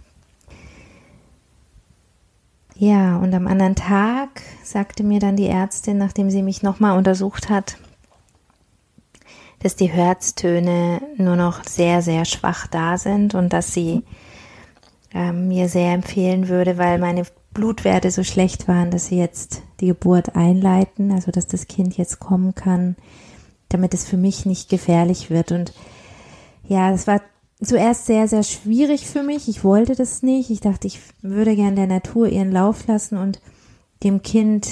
Ja, 2.74 3.18
und 3.18 3.32
am 3.34 3.46
anderen 3.46 3.76
Tag 3.76 4.42
sagte 4.64 5.04
mir 5.04 5.20
dann 5.20 5.36
die 5.36 5.46
Ärztin, 5.46 5.96
nachdem 5.96 6.28
sie 6.28 6.42
mich 6.42 6.62
nochmal 6.62 6.98
untersucht 6.98 7.48
hat, 7.48 7.78
dass 9.66 9.76
die 9.76 9.90
Herztöne 9.90 11.00
nur 11.16 11.36
noch 11.36 11.64
sehr, 11.64 12.00
sehr 12.02 12.24
schwach 12.24 12.66
da 12.66 12.96
sind 12.98 13.34
und 13.34 13.52
dass 13.52 13.74
sie 13.74 14.04
äh, 15.12 15.32
mir 15.32 15.68
sehr 15.68 15.92
empfehlen 15.92 16.48
würde, 16.48 16.78
weil 16.78 16.98
meine 16.98 17.24
Blutwerte 17.52 18.10
so 18.10 18.22
schlecht 18.22 18.68
waren, 18.68 18.90
dass 18.90 19.06
sie 19.06 19.18
jetzt 19.18 19.62
die 19.80 19.88
Geburt 19.88 20.36
einleiten, 20.36 21.12
also 21.12 21.30
dass 21.30 21.46
das 21.46 21.66
Kind 21.66 21.96
jetzt 21.96 22.20
kommen 22.20 22.54
kann 22.54 22.96
damit 23.68 23.94
es 23.94 24.06
für 24.06 24.16
mich 24.16 24.46
nicht 24.46 24.68
gefährlich 24.68 25.30
wird. 25.30 25.52
Und 25.52 25.72
ja, 26.66 26.92
es 26.92 27.06
war 27.06 27.20
zuerst 27.62 28.06
sehr, 28.06 28.28
sehr 28.28 28.42
schwierig 28.42 29.06
für 29.06 29.22
mich. 29.22 29.48
Ich 29.48 29.64
wollte 29.64 29.94
das 29.94 30.22
nicht. 30.22 30.50
Ich 30.50 30.60
dachte, 30.60 30.86
ich 30.86 31.00
würde 31.22 31.56
gern 31.56 31.76
der 31.76 31.86
Natur 31.86 32.28
ihren 32.28 32.52
Lauf 32.52 32.86
lassen 32.86 33.18
und 33.18 33.40
dem 34.02 34.22
Kind 34.22 34.68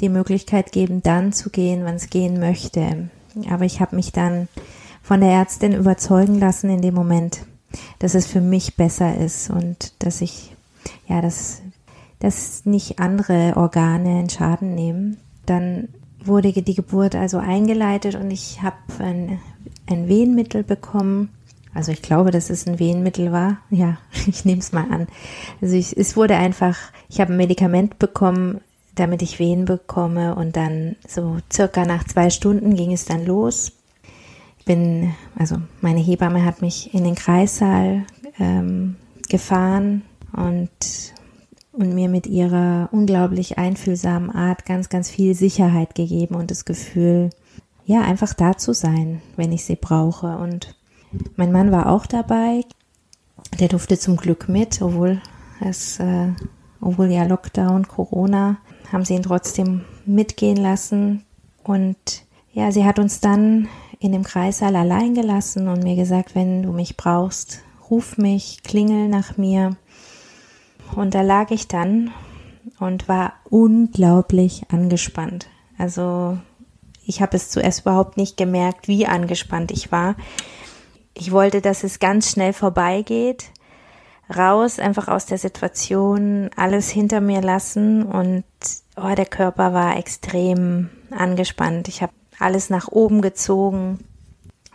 die 0.00 0.08
Möglichkeit 0.08 0.72
geben, 0.72 1.02
dann 1.02 1.32
zu 1.32 1.50
gehen, 1.50 1.84
wann 1.84 1.96
es 1.96 2.08
gehen 2.08 2.40
möchte. 2.40 3.10
Aber 3.48 3.64
ich 3.64 3.80
habe 3.80 3.96
mich 3.96 4.12
dann 4.12 4.48
von 5.02 5.20
der 5.20 5.30
Ärztin 5.30 5.72
überzeugen 5.72 6.38
lassen 6.38 6.70
in 6.70 6.82
dem 6.82 6.94
Moment, 6.94 7.40
dass 7.98 8.14
es 8.14 8.26
für 8.26 8.40
mich 8.40 8.76
besser 8.76 9.16
ist 9.16 9.50
und 9.50 9.92
dass 10.00 10.20
ich, 10.20 10.54
ja, 11.08 11.20
dass, 11.20 11.62
dass 12.18 12.64
nicht 12.66 12.98
andere 12.98 13.54
Organe 13.56 14.20
in 14.20 14.30
Schaden 14.30 14.74
nehmen. 14.74 15.16
Dann 15.46 15.88
wurde 16.22 16.52
die 16.52 16.74
Geburt 16.74 17.14
also 17.14 17.38
eingeleitet 17.38 18.14
und 18.14 18.30
ich 18.30 18.62
habe 18.62 18.76
ein, 18.98 19.40
ein 19.86 20.08
Wehenmittel 20.08 20.62
bekommen. 20.62 21.30
Also 21.72 21.92
ich 21.92 22.02
glaube, 22.02 22.30
dass 22.30 22.50
es 22.50 22.66
ein 22.66 22.78
Wehenmittel 22.78 23.32
war. 23.32 23.58
Ja, 23.70 23.98
ich 24.26 24.44
nehme 24.44 24.60
es 24.60 24.72
mal 24.72 24.90
an. 24.90 25.06
Also 25.60 25.74
ich, 25.74 25.96
es 25.96 26.16
wurde 26.16 26.36
einfach, 26.36 26.76
ich 27.08 27.20
habe 27.20 27.32
ein 27.32 27.36
Medikament 27.36 27.98
bekommen, 27.98 28.60
damit 29.00 29.22
ich 29.22 29.38
Wehen 29.38 29.64
bekomme. 29.64 30.34
Und 30.34 30.56
dann 30.56 30.96
so 31.08 31.38
circa 31.50 31.84
nach 31.84 32.04
zwei 32.04 32.30
Stunden 32.30 32.74
ging 32.74 32.92
es 32.92 33.06
dann 33.06 33.24
los. 33.24 33.72
Ich 34.58 34.64
bin, 34.66 35.14
also 35.36 35.56
meine 35.80 36.00
Hebamme 36.00 36.44
hat 36.44 36.60
mich 36.60 36.92
in 36.94 37.04
den 37.04 37.14
Kreissaal 37.14 38.04
ähm, 38.38 38.96
gefahren 39.28 40.02
und, 40.36 40.68
und 41.72 41.94
mir 41.94 42.08
mit 42.08 42.26
ihrer 42.26 42.90
unglaublich 42.92 43.56
einfühlsamen 43.56 44.30
Art 44.30 44.66
ganz, 44.66 44.90
ganz 44.90 45.08
viel 45.08 45.34
Sicherheit 45.34 45.94
gegeben 45.94 46.34
und 46.34 46.50
das 46.50 46.66
Gefühl, 46.66 47.30
ja, 47.86 48.02
einfach 48.02 48.34
da 48.34 48.56
zu 48.56 48.74
sein, 48.74 49.22
wenn 49.36 49.50
ich 49.50 49.64
sie 49.64 49.76
brauche. 49.76 50.36
Und 50.36 50.76
mein 51.36 51.50
Mann 51.50 51.72
war 51.72 51.90
auch 51.90 52.06
dabei. 52.06 52.64
Der 53.58 53.68
durfte 53.68 53.98
zum 53.98 54.16
Glück 54.16 54.48
mit, 54.48 54.80
obwohl 54.82 55.20
es, 55.60 55.98
äh, 55.98 56.28
obwohl 56.80 57.10
ja 57.10 57.24
Lockdown, 57.24 57.88
Corona, 57.88 58.58
haben 58.92 59.04
sie 59.04 59.14
ihn 59.14 59.22
trotzdem 59.22 59.84
mitgehen 60.06 60.56
lassen. 60.56 61.24
Und 61.62 61.96
ja, 62.52 62.72
sie 62.72 62.84
hat 62.84 62.98
uns 62.98 63.20
dann 63.20 63.68
in 63.98 64.12
dem 64.12 64.24
Kreissaal 64.24 64.76
allein 64.76 65.14
gelassen 65.14 65.68
und 65.68 65.82
mir 65.82 65.96
gesagt, 65.96 66.34
wenn 66.34 66.62
du 66.62 66.72
mich 66.72 66.96
brauchst, 66.96 67.62
ruf 67.90 68.16
mich, 68.18 68.62
klingel 68.62 69.08
nach 69.08 69.36
mir. 69.36 69.76
Und 70.96 71.14
da 71.14 71.22
lag 71.22 71.50
ich 71.50 71.68
dann 71.68 72.10
und 72.78 73.08
war 73.08 73.34
unglaublich 73.48 74.64
angespannt. 74.70 75.48
Also 75.78 76.38
ich 77.06 77.20
habe 77.22 77.36
es 77.36 77.50
zuerst 77.50 77.82
überhaupt 77.82 78.16
nicht 78.16 78.36
gemerkt, 78.36 78.88
wie 78.88 79.06
angespannt 79.06 79.70
ich 79.70 79.92
war. 79.92 80.16
Ich 81.14 81.32
wollte, 81.32 81.60
dass 81.60 81.84
es 81.84 81.98
ganz 81.98 82.30
schnell 82.30 82.52
vorbeigeht, 82.52 83.50
raus, 84.36 84.78
einfach 84.78 85.08
aus 85.08 85.26
der 85.26 85.38
Situation, 85.38 86.50
alles 86.56 86.90
hinter 86.90 87.20
mir 87.20 87.40
lassen 87.40 88.04
und 88.04 88.44
oh, 88.96 89.14
der 89.14 89.26
Körper 89.26 89.72
war 89.72 89.96
extrem 89.96 90.90
angespannt. 91.10 91.88
Ich 91.88 92.02
habe 92.02 92.12
alles 92.38 92.70
nach 92.70 92.88
oben 92.88 93.22
gezogen 93.22 93.98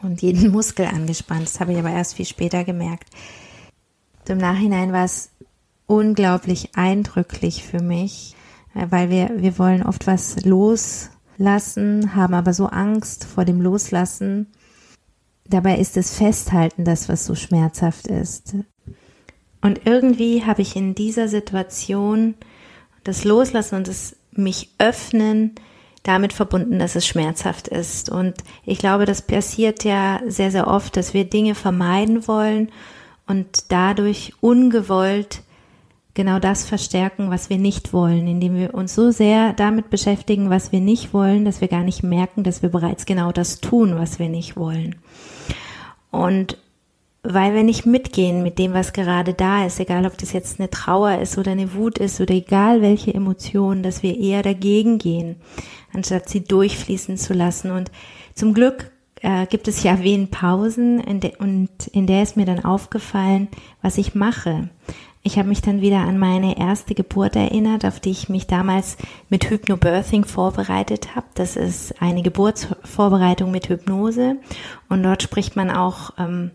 und 0.01 0.21
jeden 0.21 0.51
Muskel 0.51 0.85
angespannt. 0.85 1.43
Das 1.43 1.59
habe 1.59 1.74
ich 1.74 1.79
aber 1.79 1.91
erst 1.91 2.15
viel 2.15 2.25
später 2.25 2.63
gemerkt. 2.63 3.09
Im 4.27 4.38
Nachhinein 4.38 4.91
war 4.91 5.05
es 5.05 5.29
unglaublich 5.88 6.71
eindrücklich 6.75 7.63
für 7.63 7.81
mich, 7.81 8.35
äh, 8.74 8.88
weil 8.89 9.09
wir, 9.09 9.31
wir 9.38 9.59
wollen 9.59 9.83
oft 9.83 10.07
was 10.07 10.43
loslassen, 10.43 12.15
haben 12.15 12.33
aber 12.33 12.53
so 12.53 12.67
Angst 12.67 13.25
vor 13.25 13.45
dem 13.45 13.62
Loslassen. 13.62 14.47
Dabei 15.47 15.77
ist 15.77 15.95
es 15.95 16.15
Festhalten 16.15 16.85
das, 16.85 17.07
was 17.07 17.25
so 17.25 17.35
schmerzhaft 17.35 18.07
ist. 18.07 18.55
Und 19.65 19.81
irgendwie 19.86 20.43
habe 20.45 20.62
ich 20.62 20.75
in 20.75 20.93
dieser 20.93 21.27
Situation 21.27 22.36
das 23.03 23.24
Loslassen 23.24 23.77
und 23.77 23.88
das 23.88 24.15
mich 24.31 24.69
öffnen 24.77 25.55
damit 26.03 26.34
verbunden, 26.34 26.77
dass 26.77 26.93
es 26.93 27.07
schmerzhaft 27.07 27.67
ist. 27.69 28.12
Und 28.12 28.36
ich 28.63 28.77
glaube, 28.77 29.05
das 29.05 29.24
passiert 29.24 29.84
ja 29.84 30.22
sehr, 30.27 30.51
sehr 30.51 30.67
oft, 30.67 30.95
dass 30.95 31.15
wir 31.15 31.25
Dinge 31.25 31.55
vermeiden 31.55 32.27
wollen 32.27 32.72
und 33.25 33.72
dadurch 33.72 34.34
ungewollt 34.39 35.41
genau 36.13 36.38
das 36.38 36.63
verstärken, 36.63 37.31
was 37.31 37.50
wir 37.50 37.57
nicht 37.57 37.91
wollen, 37.91 38.27
indem 38.27 38.57
wir 38.57 38.75
uns 38.75 38.93
so 38.93 39.10
sehr 39.10 39.53
damit 39.53 39.89
beschäftigen, 39.89 40.51
was 40.51 40.74
wir 40.74 40.79
nicht 40.79 41.12
wollen, 41.12 41.43
dass 41.43 41.60
wir 41.60 41.69
gar 41.69 41.84
nicht 41.84 42.03
merken, 42.03 42.43
dass 42.43 42.62
wir 42.62 42.69
bereits 42.69 43.07
genau 43.07 43.31
das 43.31 43.62
tun, 43.62 43.98
was 43.98 44.19
wir 44.19 44.29
nicht 44.29 44.57
wollen. 44.57 44.98
Und 46.12 46.60
weil 47.27 47.53
wir 47.53 47.63
nicht 47.63 47.86
mitgehen 47.86 48.44
mit 48.44 48.60
dem, 48.60 48.74
was 48.74 48.94
gerade 48.94 49.34
da 49.34 49.65
ist, 49.65 49.79
egal 49.79 50.05
ob 50.05 50.17
das 50.17 50.32
jetzt 50.32 50.60
eine 50.60 50.70
Trauer 50.70 51.20
ist 51.20 51.38
oder 51.38 51.51
eine 51.51 51.74
Wut 51.74 51.98
ist 51.98 52.22
oder 52.22 52.34
egal 52.34 52.82
welche 52.82 53.13
Emotionen, 53.13 53.84
dass 53.84 54.03
wir 54.03 54.17
eher 54.20 54.44
dagegen 54.44 55.00
gehen, 55.00 55.38
anstatt 55.94 56.29
sie 56.29 56.44
durchfließen 56.44 57.18
zu 57.18 57.33
lassen. 57.33 57.72
Und 57.72 57.92
zum 58.35 58.53
Glück 58.53 58.92
äh, 59.22 59.48
gibt 59.48 59.68
es 59.68 59.81
ja 59.81 60.03
Wehenpausen 60.03 61.00
in 61.00 61.20
de 61.20 61.38
und 61.38 61.70
in 61.92 62.05
der 62.05 62.22
ist 62.22 62.38
mir 62.38 62.46
dann 62.46 62.64
aufgefallen, 62.64 63.48
was 63.81 63.98
ich 63.98 64.14
mache. 64.14 64.70
Ich 65.24 65.40
habe 65.40 65.50
mich 65.50 65.61
dann 65.64 65.81
wieder 65.81 66.01
an 66.01 66.20
meine 66.20 66.59
erste 66.59 66.94
Geburt 66.94 67.35
erinnert, 67.35 67.83
auf 67.83 68.00
die 68.00 68.11
ich 68.11 68.29
mich 68.29 68.46
damals 68.46 68.98
mit 69.27 69.50
Hypnobirthing 69.50 70.24
vorbereitet 70.25 71.16
habe. 71.16 71.25
Das 71.33 71.55
ist 71.55 72.00
eine 72.00 72.22
Geburtsvorbereitung 72.22 73.50
mit 73.50 73.68
Hypnose 73.68 74.35
und 74.90 75.01
dort 75.01 75.24
spricht 75.24 75.55
man 75.55 75.72
auch 75.72 76.11
ähm, 76.20 76.51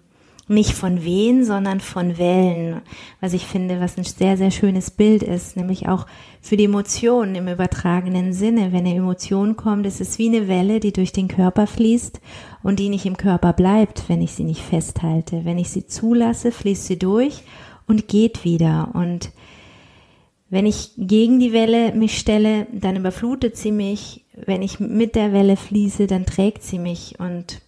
nicht 0.51 0.73
von 0.73 1.05
Wehen, 1.05 1.45
sondern 1.45 1.81
von 1.81 2.19
Wellen, 2.19 2.83
was 3.21 3.35
ich 3.35 3.47
finde, 3.47 3.81
was 3.81 3.97
ein 3.97 4.05
sehr, 4.05 4.37
sehr 4.37 4.51
schönes 4.51 4.91
Bild 4.91 5.23
ist, 5.23 5.57
nämlich 5.57 5.89
auch 5.89 6.07
für 6.41 6.57
die 6.57 6.65
Emotionen 6.65 7.37
im 7.37 7.47
übertragenen 7.47 8.33
Sinne. 8.33 8.73
Wenn 8.73 8.87
eine 8.87 8.97
Emotion 8.97 9.57
kommt, 9.57 9.87
ist 9.87 10.01
es 10.01 10.19
wie 10.19 10.27
eine 10.27 10.49
Welle, 10.49 10.81
die 10.81 10.93
durch 10.93 11.13
den 11.13 11.29
Körper 11.29 11.69
fließt 11.69 12.21
und 12.65 12.81
die 12.81 12.89
nicht 12.89 13.07
im 13.07 13.17
Körper 13.17 13.53
bleibt, 13.53 14.09
wenn 14.09 14.21
ich 14.21 14.33
sie 14.33 14.45
nicht 14.45 14.63
festhalte. 14.63 15.45
Wenn 15.45 15.59
ich 15.59 15.71
sie 15.71 15.87
zulasse, 15.87 16.51
fließt 16.51 16.85
sie 16.85 16.99
durch 16.99 17.45
und 17.87 18.09
geht 18.09 18.45
wieder. 18.45 18.91
Und 18.93 19.31
wenn 20.49 20.67
ich 20.67 20.91
gegen 20.97 21.39
die 21.39 21.53
Welle 21.53 21.93
mich 21.93 22.19
stelle, 22.19 22.67
dann 22.73 22.97
überflutet 22.97 23.57
sie 23.57 23.71
mich. 23.71 24.25
Wenn 24.47 24.63
ich 24.63 24.81
mit 24.81 25.15
der 25.15 25.33
Welle 25.33 25.57
fließe, 25.57 26.09
dann 26.09 26.27
trägt 26.27 26.65
sie 26.65 26.81
mich 26.81 27.21
und 27.21 27.63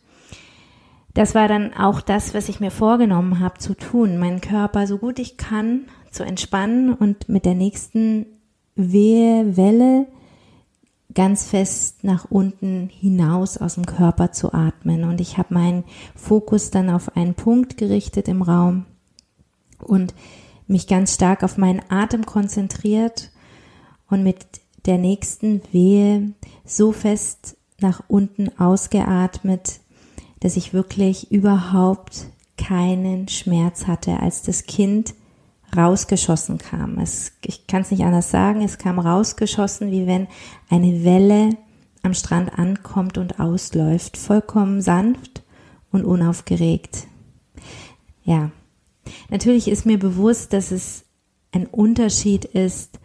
das 1.14 1.34
war 1.34 1.48
dann 1.48 1.74
auch 1.74 2.00
das, 2.00 2.34
was 2.34 2.48
ich 2.48 2.60
mir 2.60 2.70
vorgenommen 2.70 3.40
habe 3.40 3.58
zu 3.58 3.74
tun, 3.74 4.18
meinen 4.18 4.40
Körper 4.40 4.86
so 4.86 4.98
gut 4.98 5.18
ich 5.18 5.36
kann 5.36 5.86
zu 6.10 6.24
entspannen 6.24 6.92
und 6.92 7.28
mit 7.28 7.44
der 7.44 7.54
nächsten 7.54 8.26
Wehwelle 8.74 10.06
ganz 11.14 11.48
fest 11.48 12.04
nach 12.04 12.26
unten 12.30 12.88
hinaus 12.88 13.58
aus 13.58 13.74
dem 13.74 13.86
Körper 13.86 14.32
zu 14.32 14.52
atmen. 14.52 15.04
Und 15.04 15.20
ich 15.20 15.38
habe 15.38 15.54
meinen 15.54 15.84
Fokus 16.14 16.70
dann 16.70 16.90
auf 16.90 17.16
einen 17.16 17.34
Punkt 17.34 17.76
gerichtet 17.76 18.28
im 18.28 18.42
Raum 18.42 18.86
und 19.78 20.14
mich 20.66 20.86
ganz 20.86 21.14
stark 21.14 21.42
auf 21.42 21.58
meinen 21.58 21.82
Atem 21.90 22.24
konzentriert 22.24 23.30
und 24.08 24.22
mit 24.22 24.46
der 24.86 24.98
nächsten 24.98 25.60
Wehe 25.70 26.32
so 26.64 26.92
fest 26.92 27.56
nach 27.80 28.02
unten 28.08 28.56
ausgeatmet, 28.58 29.80
dass 30.42 30.56
ich 30.56 30.74
wirklich 30.74 31.30
überhaupt 31.30 32.26
keinen 32.58 33.28
Schmerz 33.28 33.86
hatte, 33.86 34.18
als 34.18 34.42
das 34.42 34.64
Kind 34.64 35.14
rausgeschossen 35.76 36.58
kam. 36.58 36.98
Es, 36.98 37.32
ich 37.44 37.68
kann 37.68 37.82
es 37.82 37.92
nicht 37.92 38.02
anders 38.02 38.32
sagen, 38.32 38.60
es 38.62 38.76
kam 38.76 38.98
rausgeschossen, 38.98 39.92
wie 39.92 40.08
wenn 40.08 40.26
eine 40.68 41.04
Welle 41.04 41.56
am 42.02 42.12
Strand 42.12 42.58
ankommt 42.58 43.18
und 43.18 43.38
ausläuft, 43.38 44.16
vollkommen 44.16 44.82
sanft 44.82 45.44
und 45.92 46.04
unaufgeregt. 46.04 47.06
Ja, 48.24 48.50
natürlich 49.30 49.68
ist 49.68 49.86
mir 49.86 49.98
bewusst, 49.98 50.52
dass 50.52 50.72
es 50.72 51.04
ein 51.52 51.68
Unterschied 51.68 52.44
ist, 52.44 52.98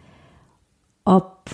ob 1.04 1.44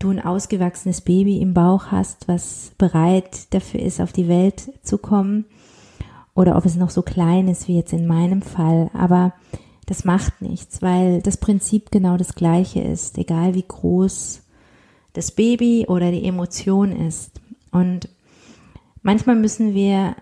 du 0.00 0.10
ein 0.10 0.24
ausgewachsenes 0.24 1.02
Baby 1.02 1.38
im 1.38 1.54
Bauch 1.54 1.86
hast, 1.92 2.26
was 2.26 2.72
bereit 2.78 3.52
dafür 3.54 3.80
ist, 3.80 4.00
auf 4.00 4.12
die 4.12 4.26
Welt 4.26 4.72
zu 4.82 4.98
kommen, 4.98 5.44
oder 6.34 6.56
ob 6.56 6.64
es 6.64 6.74
noch 6.74 6.90
so 6.90 7.02
klein 7.02 7.48
ist 7.48 7.68
wie 7.68 7.76
jetzt 7.76 7.92
in 7.92 8.06
meinem 8.06 8.40
Fall. 8.40 8.90
Aber 8.94 9.34
das 9.86 10.04
macht 10.04 10.40
nichts, 10.40 10.80
weil 10.80 11.20
das 11.20 11.36
Prinzip 11.36 11.90
genau 11.90 12.16
das 12.16 12.34
gleiche 12.34 12.80
ist, 12.80 13.18
egal 13.18 13.54
wie 13.54 13.64
groß 13.66 14.42
das 15.12 15.32
Baby 15.32 15.86
oder 15.86 16.10
die 16.10 16.24
Emotion 16.24 16.92
ist. 16.92 17.32
Und 17.72 18.08
manchmal 19.02 19.36
müssen 19.36 19.74
wir, 19.74 20.16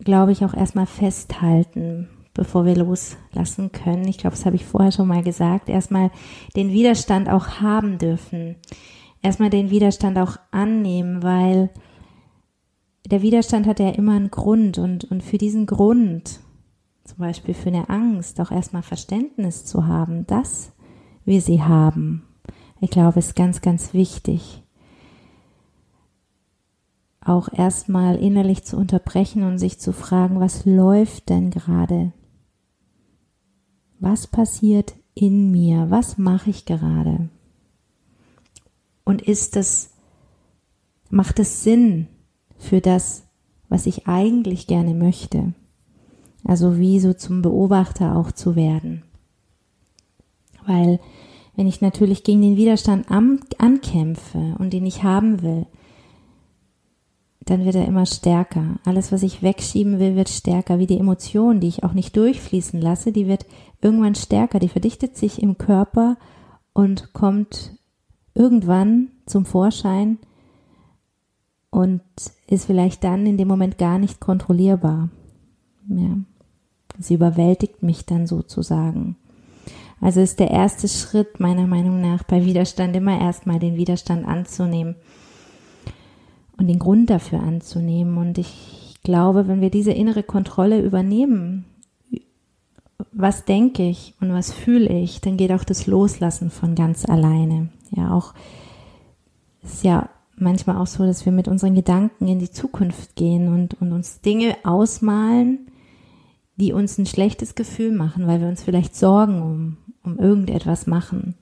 glaube 0.00 0.32
ich, 0.32 0.44
auch 0.44 0.52
erstmal 0.52 0.86
festhalten, 0.86 2.08
bevor 2.34 2.66
wir 2.66 2.76
loslassen 2.76 3.72
können. 3.72 4.08
Ich 4.08 4.18
glaube, 4.18 4.36
das 4.36 4.44
habe 4.44 4.56
ich 4.56 4.64
vorher 4.66 4.92
schon 4.92 5.08
mal 5.08 5.22
gesagt. 5.22 5.68
Erstmal 5.68 6.10
den 6.56 6.72
Widerstand 6.72 7.30
auch 7.30 7.60
haben 7.60 7.98
dürfen 7.98 8.56
erstmal 9.22 9.50
den 9.50 9.70
Widerstand 9.70 10.18
auch 10.18 10.36
annehmen, 10.50 11.22
weil 11.22 11.70
der 13.10 13.22
Widerstand 13.22 13.66
hat 13.66 13.80
ja 13.80 13.90
immer 13.90 14.12
einen 14.12 14.30
Grund 14.30 14.78
und, 14.78 15.04
und 15.04 15.22
für 15.22 15.38
diesen 15.38 15.66
Grund, 15.66 16.40
zum 17.04 17.18
Beispiel 17.18 17.54
für 17.54 17.68
eine 17.68 17.88
Angst, 17.88 18.40
auch 18.40 18.50
erstmal 18.50 18.82
Verständnis 18.82 19.64
zu 19.64 19.86
haben, 19.86 20.26
dass 20.26 20.72
wir 21.24 21.40
sie 21.40 21.62
haben. 21.62 22.24
Ich 22.80 22.90
glaube, 22.90 23.18
ist 23.18 23.36
ganz, 23.36 23.60
ganz 23.60 23.94
wichtig. 23.94 24.62
Auch 27.24 27.48
erstmal 27.52 28.16
innerlich 28.16 28.64
zu 28.64 28.76
unterbrechen 28.76 29.44
und 29.44 29.58
sich 29.58 29.78
zu 29.78 29.92
fragen, 29.92 30.40
was 30.40 30.64
läuft 30.64 31.28
denn 31.28 31.50
gerade? 31.50 32.12
Was 34.00 34.26
passiert 34.26 34.94
in 35.14 35.52
mir? 35.52 35.90
Was 35.90 36.18
mache 36.18 36.50
ich 36.50 36.64
gerade? 36.64 37.28
Und 39.04 39.22
ist 39.22 39.56
es, 39.56 39.90
macht 41.10 41.38
es 41.38 41.62
Sinn 41.62 42.08
für 42.58 42.80
das, 42.80 43.24
was 43.68 43.86
ich 43.86 44.06
eigentlich 44.06 44.66
gerne 44.66 44.94
möchte? 44.94 45.54
Also 46.44 46.78
wie 46.78 46.98
so 47.00 47.12
zum 47.12 47.42
Beobachter 47.42 48.16
auch 48.16 48.32
zu 48.32 48.56
werden. 48.56 49.02
Weil 50.66 51.00
wenn 51.56 51.66
ich 51.66 51.80
natürlich 51.80 52.24
gegen 52.24 52.42
den 52.42 52.56
Widerstand 52.56 53.10
an, 53.10 53.40
ankämpfe 53.58 54.56
und 54.58 54.72
den 54.72 54.86
ich 54.86 55.02
haben 55.02 55.42
will, 55.42 55.66
dann 57.44 57.64
wird 57.64 57.74
er 57.74 57.86
immer 57.86 58.06
stärker. 58.06 58.78
Alles, 58.84 59.10
was 59.10 59.22
ich 59.22 59.42
wegschieben 59.42 59.98
will, 59.98 60.14
wird 60.14 60.28
stärker. 60.28 60.78
Wie 60.78 60.86
die 60.86 60.98
Emotion, 60.98 61.60
die 61.60 61.68
ich 61.68 61.82
auch 61.82 61.92
nicht 61.92 62.16
durchfließen 62.16 62.80
lasse, 62.80 63.12
die 63.12 63.26
wird 63.26 63.46
irgendwann 63.80 64.14
stärker. 64.14 64.60
Die 64.60 64.68
verdichtet 64.68 65.16
sich 65.16 65.42
im 65.42 65.58
Körper 65.58 66.16
und 66.72 67.12
kommt 67.12 67.72
irgendwann 68.34 69.08
zum 69.26 69.44
Vorschein 69.44 70.18
und 71.70 72.02
ist 72.46 72.66
vielleicht 72.66 73.02
dann 73.04 73.26
in 73.26 73.36
dem 73.36 73.48
Moment 73.48 73.78
gar 73.78 73.98
nicht 73.98 74.20
kontrollierbar. 74.20 75.08
Ja. 75.88 76.16
Sie 76.98 77.14
überwältigt 77.14 77.82
mich 77.82 78.04
dann 78.04 78.26
sozusagen. 78.26 79.16
Also 80.00 80.20
ist 80.20 80.40
der 80.40 80.50
erste 80.50 80.88
Schritt 80.88 81.40
meiner 81.40 81.66
Meinung 81.66 82.00
nach 82.00 82.24
bei 82.24 82.44
Widerstand 82.44 82.94
immer 82.96 83.20
erstmal 83.20 83.58
den 83.58 83.76
Widerstand 83.76 84.26
anzunehmen 84.26 84.96
und 86.58 86.66
den 86.66 86.78
Grund 86.78 87.08
dafür 87.08 87.40
anzunehmen. 87.40 88.18
Und 88.18 88.36
ich 88.36 88.98
glaube, 89.04 89.48
wenn 89.48 89.60
wir 89.60 89.70
diese 89.70 89.92
innere 89.92 90.22
Kontrolle 90.22 90.80
übernehmen, 90.80 91.64
was 93.12 93.44
denke 93.44 93.88
ich 93.88 94.14
und 94.20 94.32
was 94.32 94.52
fühle 94.52 94.88
ich, 94.88 95.20
dann 95.20 95.36
geht 95.36 95.52
auch 95.52 95.64
das 95.64 95.86
Loslassen 95.86 96.50
von 96.50 96.74
ganz 96.74 97.04
alleine. 97.04 97.68
Ja, 97.94 98.12
auch 98.12 98.34
ist 99.62 99.84
ja 99.84 100.08
manchmal 100.36 100.76
auch 100.76 100.86
so, 100.86 101.04
dass 101.06 101.24
wir 101.24 101.32
mit 101.32 101.48
unseren 101.48 101.74
Gedanken 101.74 102.26
in 102.26 102.38
die 102.38 102.50
Zukunft 102.50 103.16
gehen 103.16 103.48
und, 103.48 103.80
und 103.80 103.92
uns 103.92 104.20
Dinge 104.20 104.56
ausmalen, 104.64 105.70
die 106.56 106.72
uns 106.72 106.98
ein 106.98 107.06
schlechtes 107.06 107.54
Gefühl 107.54 107.92
machen, 107.92 108.26
weil 108.26 108.40
wir 108.40 108.48
uns 108.48 108.62
vielleicht 108.62 108.96
Sorgen 108.96 109.42
um, 109.42 109.76
um 110.02 110.18
irgendetwas 110.18 110.86
machen, 110.86 111.36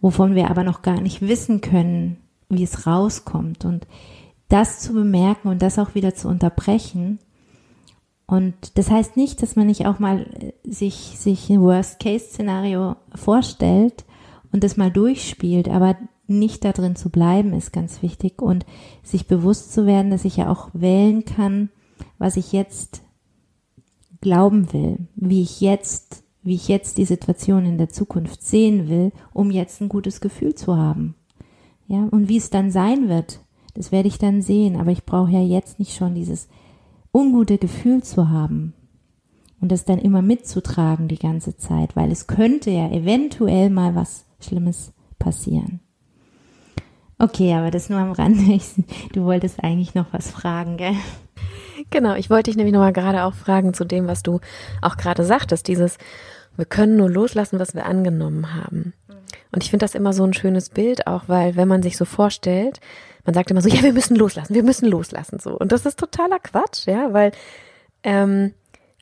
wovon 0.00 0.34
wir 0.34 0.50
aber 0.50 0.64
noch 0.64 0.82
gar 0.82 1.00
nicht 1.00 1.22
wissen 1.22 1.60
können, 1.60 2.16
wie 2.48 2.62
es 2.62 2.86
rauskommt. 2.86 3.64
Und 3.64 3.86
das 4.48 4.80
zu 4.80 4.92
bemerken 4.92 5.48
und 5.48 5.62
das 5.62 5.78
auch 5.78 5.94
wieder 5.94 6.14
zu 6.14 6.28
unterbrechen. 6.28 7.18
Und 8.26 8.78
das 8.78 8.90
heißt 8.90 9.16
nicht, 9.16 9.42
dass 9.42 9.56
man 9.56 9.66
nicht 9.66 9.86
auch 9.86 9.98
mal 9.98 10.26
sich, 10.64 10.94
sich 11.18 11.50
ein 11.50 11.60
Worst-Case-Szenario 11.60 12.96
vorstellt 13.14 14.04
und 14.52 14.62
das 14.62 14.76
mal 14.76 14.90
durchspielt, 14.90 15.68
aber 15.68 15.96
nicht 16.26 16.64
da 16.64 16.72
drin 16.72 16.96
zu 16.96 17.10
bleiben, 17.10 17.52
ist 17.52 17.72
ganz 17.72 18.02
wichtig 18.02 18.40
und 18.40 18.64
sich 19.02 19.26
bewusst 19.26 19.72
zu 19.72 19.86
werden, 19.86 20.10
dass 20.10 20.24
ich 20.24 20.36
ja 20.36 20.50
auch 20.50 20.70
wählen 20.72 21.24
kann, 21.24 21.70
was 22.18 22.36
ich 22.36 22.52
jetzt 22.52 23.02
glauben 24.20 24.72
will, 24.72 24.98
wie 25.16 25.42
ich 25.42 25.60
jetzt, 25.60 26.22
wie 26.42 26.54
ich 26.54 26.68
jetzt 26.68 26.98
die 26.98 27.04
Situation 27.04 27.66
in 27.66 27.78
der 27.78 27.88
Zukunft 27.88 28.42
sehen 28.42 28.88
will, 28.88 29.12
um 29.32 29.50
jetzt 29.50 29.80
ein 29.80 29.88
gutes 29.88 30.20
Gefühl 30.20 30.54
zu 30.54 30.76
haben. 30.76 31.14
Ja, 31.88 32.06
und 32.10 32.28
wie 32.28 32.36
es 32.36 32.50
dann 32.50 32.70
sein 32.70 33.08
wird, 33.08 33.40
das 33.74 33.90
werde 33.90 34.08
ich 34.08 34.18
dann 34.18 34.42
sehen, 34.42 34.76
aber 34.76 34.92
ich 34.92 35.04
brauche 35.04 35.32
ja 35.32 35.42
jetzt 35.42 35.78
nicht 35.78 35.94
schon 35.96 36.14
dieses 36.14 36.48
ungute 37.12 37.58
Gefühl 37.58 38.02
zu 38.02 38.30
haben 38.30 38.74
und 39.60 39.72
das 39.72 39.84
dann 39.84 39.98
immer 39.98 40.22
mitzutragen 40.22 41.08
die 41.08 41.18
ganze 41.18 41.56
Zeit, 41.56 41.96
weil 41.96 42.10
es 42.10 42.26
könnte 42.26 42.70
ja 42.70 42.90
eventuell 42.90 43.70
mal 43.70 43.94
was 43.94 44.24
Schlimmes 44.42 44.92
passieren. 45.18 45.80
Okay, 47.18 47.54
aber 47.54 47.70
das 47.70 47.88
nur 47.88 48.00
am 48.00 48.12
Rande. 48.12 48.60
Du 49.12 49.24
wolltest 49.24 49.62
eigentlich 49.62 49.94
noch 49.94 50.06
was 50.12 50.30
fragen, 50.30 50.76
gell? 50.76 50.96
Genau, 51.90 52.14
ich 52.14 52.30
wollte 52.30 52.50
dich 52.50 52.56
nämlich 52.56 52.72
nochmal 52.72 52.92
gerade 52.92 53.24
auch 53.24 53.34
fragen 53.34 53.74
zu 53.74 53.84
dem, 53.84 54.06
was 54.06 54.22
du 54.22 54.40
auch 54.80 54.96
gerade 54.96 55.24
sagtest, 55.24 55.68
dieses, 55.68 55.98
wir 56.56 56.64
können 56.64 56.96
nur 56.96 57.10
loslassen, 57.10 57.58
was 57.58 57.74
wir 57.74 57.86
angenommen 57.86 58.54
haben. 58.54 58.94
Und 59.52 59.62
ich 59.62 59.70
finde 59.70 59.84
das 59.84 59.94
immer 59.94 60.12
so 60.12 60.24
ein 60.24 60.34
schönes 60.34 60.70
Bild 60.70 61.06
auch, 61.06 61.24
weil 61.28 61.56
wenn 61.56 61.68
man 61.68 61.82
sich 61.82 61.96
so 61.96 62.04
vorstellt, 62.04 62.80
man 63.24 63.34
sagt 63.34 63.50
immer 63.50 63.60
so, 63.60 63.68
ja, 63.68 63.82
wir 63.82 63.92
müssen 63.92 64.16
loslassen, 64.16 64.54
wir 64.54 64.62
müssen 64.62 64.88
loslassen, 64.88 65.38
so. 65.38 65.56
Und 65.56 65.72
das 65.72 65.86
ist 65.86 65.98
totaler 65.98 66.38
Quatsch, 66.38 66.86
ja, 66.86 67.12
weil, 67.12 67.32
ähm, 68.02 68.54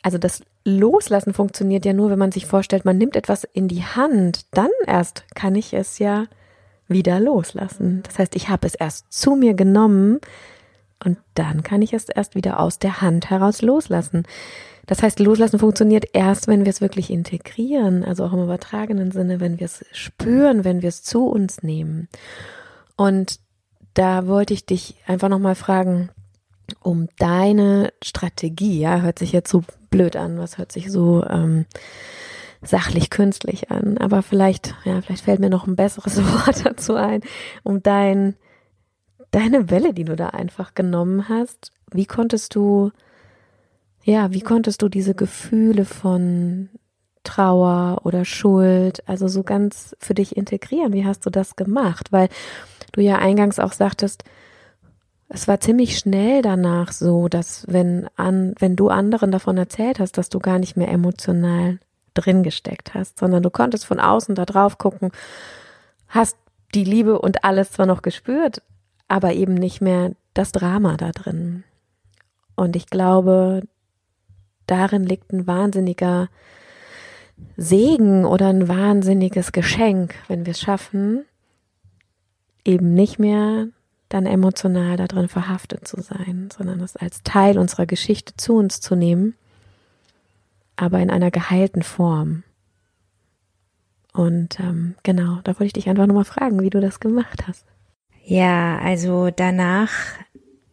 also 0.03 0.19
das 0.19 0.43
Loslassen 0.65 1.33
funktioniert 1.33 1.85
ja 1.85 1.93
nur, 1.93 2.11
wenn 2.11 2.19
man 2.19 2.33
sich 2.33 2.47
vorstellt, 2.47 2.85
man 2.85 2.99
nimmt 2.99 3.17
etwas 3.17 3.45
in 3.45 3.69
die 3.69 3.85
Hand, 3.85 4.47
dann 4.53 4.71
erst 4.87 5.25
kann 5.35 5.55
ich 5.55 5.73
es 5.73 5.99
ja 5.99 6.27
wieder 6.87 7.21
loslassen. 7.21 8.03
Das 8.03 8.19
heißt, 8.19 8.37
ich 8.37 8.49
habe 8.49 8.67
es 8.67 8.75
erst 8.75 9.13
zu 9.13 9.37
mir 9.37 9.55
genommen 9.55 10.21
und 11.03 11.19
dann 11.35 11.63
kann 11.63 11.83
ich 11.83 11.95
es 11.95 12.09
erst 12.09 12.35
wieder 12.35 12.61
aus 12.61 12.79
der 12.79 13.01
Hand 13.01 13.31
heraus 13.31 13.63
loslassen. 13.63 14.25
Das 14.87 15.03
heißt, 15.03 15.21
loslassen 15.21 15.61
funktioniert 15.61 16.05
erst, 16.13 16.49
wenn 16.49 16.65
wir 16.65 16.71
es 16.71 16.81
wirklich 16.81 17.11
integrieren, 17.11 18.05
also 18.05 18.25
auch 18.25 18.33
im 18.33 18.43
übertragenen 18.43 19.13
Sinne, 19.13 19.41
wenn 19.41 19.61
wir 19.61 19.67
es 19.67 19.85
spüren, 19.93 20.65
wenn 20.65 20.83
wir 20.83 20.89
es 20.89 21.03
zu 21.03 21.27
uns 21.27 21.63
nehmen. 21.63 22.09
Und 22.97 23.39
da 23.95 24.27
wollte 24.27 24.53
ich 24.53 24.67
dich 24.67 24.97
einfach 25.07 25.29
nochmal 25.29 25.55
fragen, 25.55 26.11
um 26.83 27.09
deine 27.19 27.93
Strategie, 28.03 28.81
ja, 28.81 29.01
hört 29.01 29.19
sich 29.19 29.33
jetzt 29.33 29.51
so 29.51 29.63
blöd 29.91 30.17
an, 30.17 30.39
was 30.39 30.59
hört 30.59 30.73
sich 30.73 30.91
so 30.91 31.25
ähm, 31.25 31.67
sachlich 32.63 33.11
künstlich 33.11 33.71
an, 33.71 33.99
aber 33.99 34.23
vielleicht, 34.23 34.75
ja, 34.85 35.01
vielleicht 35.01 35.25
fällt 35.25 35.41
mir 35.41 35.51
noch 35.51 35.67
ein 35.67 35.77
besseres 35.77 36.17
Wort 36.47 36.65
dazu 36.65 36.95
ein, 36.95 37.23
um 37.63 37.83
dein, 37.83 38.37
deine 39.31 39.71
Welle, 39.71 39.95
die 39.95 40.05
du 40.05 40.17
da 40.17 40.29
einfach 40.29 40.75
genommen 40.75 41.29
hast, 41.29 41.73
wie 41.93 42.07
konntest 42.07 42.55
du, 42.55 42.91
ja, 44.05 44.33
wie 44.33 44.41
konntest 44.41 44.83
du 44.83 44.89
diese 44.89 45.15
Gefühle 45.15 45.85
von 45.85 46.69
Trauer 47.25 48.01
oder 48.05 48.25
Schuld, 48.25 49.07
also 49.09 49.29
so 49.29 49.43
ganz 49.43 49.95
für 49.99 50.15
dich 50.15 50.37
integrieren? 50.37 50.93
Wie 50.93 51.05
hast 51.05 51.25
du 51.27 51.31
das 51.31 51.57
gemacht? 51.57 52.13
Weil 52.13 52.29
du 52.93 53.03
ja 53.03 53.17
eingangs 53.17 53.59
auch 53.59 53.73
sagtest, 53.73 54.25
es 55.33 55.47
war 55.47 55.61
ziemlich 55.61 55.97
schnell 55.97 56.43
danach 56.43 56.91
so, 56.91 57.29
dass 57.29 57.65
wenn 57.69 58.09
an, 58.17 58.53
wenn 58.59 58.75
du 58.75 58.89
anderen 58.89 59.31
davon 59.31 59.57
erzählt 59.57 60.01
hast, 60.01 60.19
dass 60.19 60.29
du 60.29 60.41
gar 60.41 60.59
nicht 60.59 60.77
mehr 60.77 60.89
emotional 60.89 61.79
drin 62.15 62.43
gesteckt 62.43 62.95
hast, 62.95 63.21
sondern 63.21 63.43
du 63.43 63.49
konntest 63.49 63.87
von 63.87 64.01
außen 64.01 64.35
da 64.35 64.45
drauf 64.45 64.77
gucken, 64.77 65.13
hast 66.09 66.37
die 66.75 66.83
Liebe 66.83 67.21
und 67.21 67.45
alles 67.45 67.71
zwar 67.71 67.87
noch 67.87 68.03
gespürt, 68.03 68.63
aber 69.07 69.33
eben 69.33 69.55
nicht 69.55 69.81
mehr 69.81 70.13
das 70.35 70.51
Drama 70.51 70.97
da 70.97 71.13
drin. 71.13 71.63
Und 72.57 72.75
ich 72.75 72.87
glaube, 72.87 73.63
darin 74.67 75.05
liegt 75.05 75.33
ein 75.33 75.47
wahnsinniger 75.47 76.29
Segen 77.57 78.25
oder 78.25 78.49
ein 78.49 78.67
wahnsinniges 78.67 79.53
Geschenk, 79.53 80.17
wenn 80.27 80.45
wir 80.45 80.51
es 80.51 80.61
schaffen, 80.61 81.25
eben 82.65 82.95
nicht 82.95 83.21
mehr 83.21 83.69
dann 84.11 84.27
emotional 84.27 84.99
da 84.99 85.07
drin 85.07 85.29
verhaftet 85.29 85.89
zu 85.89 86.03
sein, 86.03 86.51
sondern 86.55 86.81
es 86.81 86.97
als 86.97 87.23
Teil 87.23 87.59
unserer 87.59 87.87
Geschichte 87.87 88.35
zu 88.37 88.55
uns 88.55 88.81
zu 88.81 88.95
nehmen 88.95 89.35
aber 90.81 91.01
in 91.01 91.11
einer 91.11 91.31
geheilten 91.31 91.83
Form. 91.83 92.43
Und 94.13 94.59
ähm, 94.59 94.95
genau, 95.03 95.41
da 95.45 95.53
wollte 95.53 95.67
ich 95.67 95.73
dich 95.75 95.89
einfach 95.89 96.07
nochmal 96.07 96.25
fragen, 96.25 96.63
wie 96.63 96.71
du 96.71 96.81
das 96.81 97.01
gemacht 97.01 97.47
hast. 97.47 97.67
Ja, 98.25 98.79
also 98.79 99.31
danach 99.31 99.91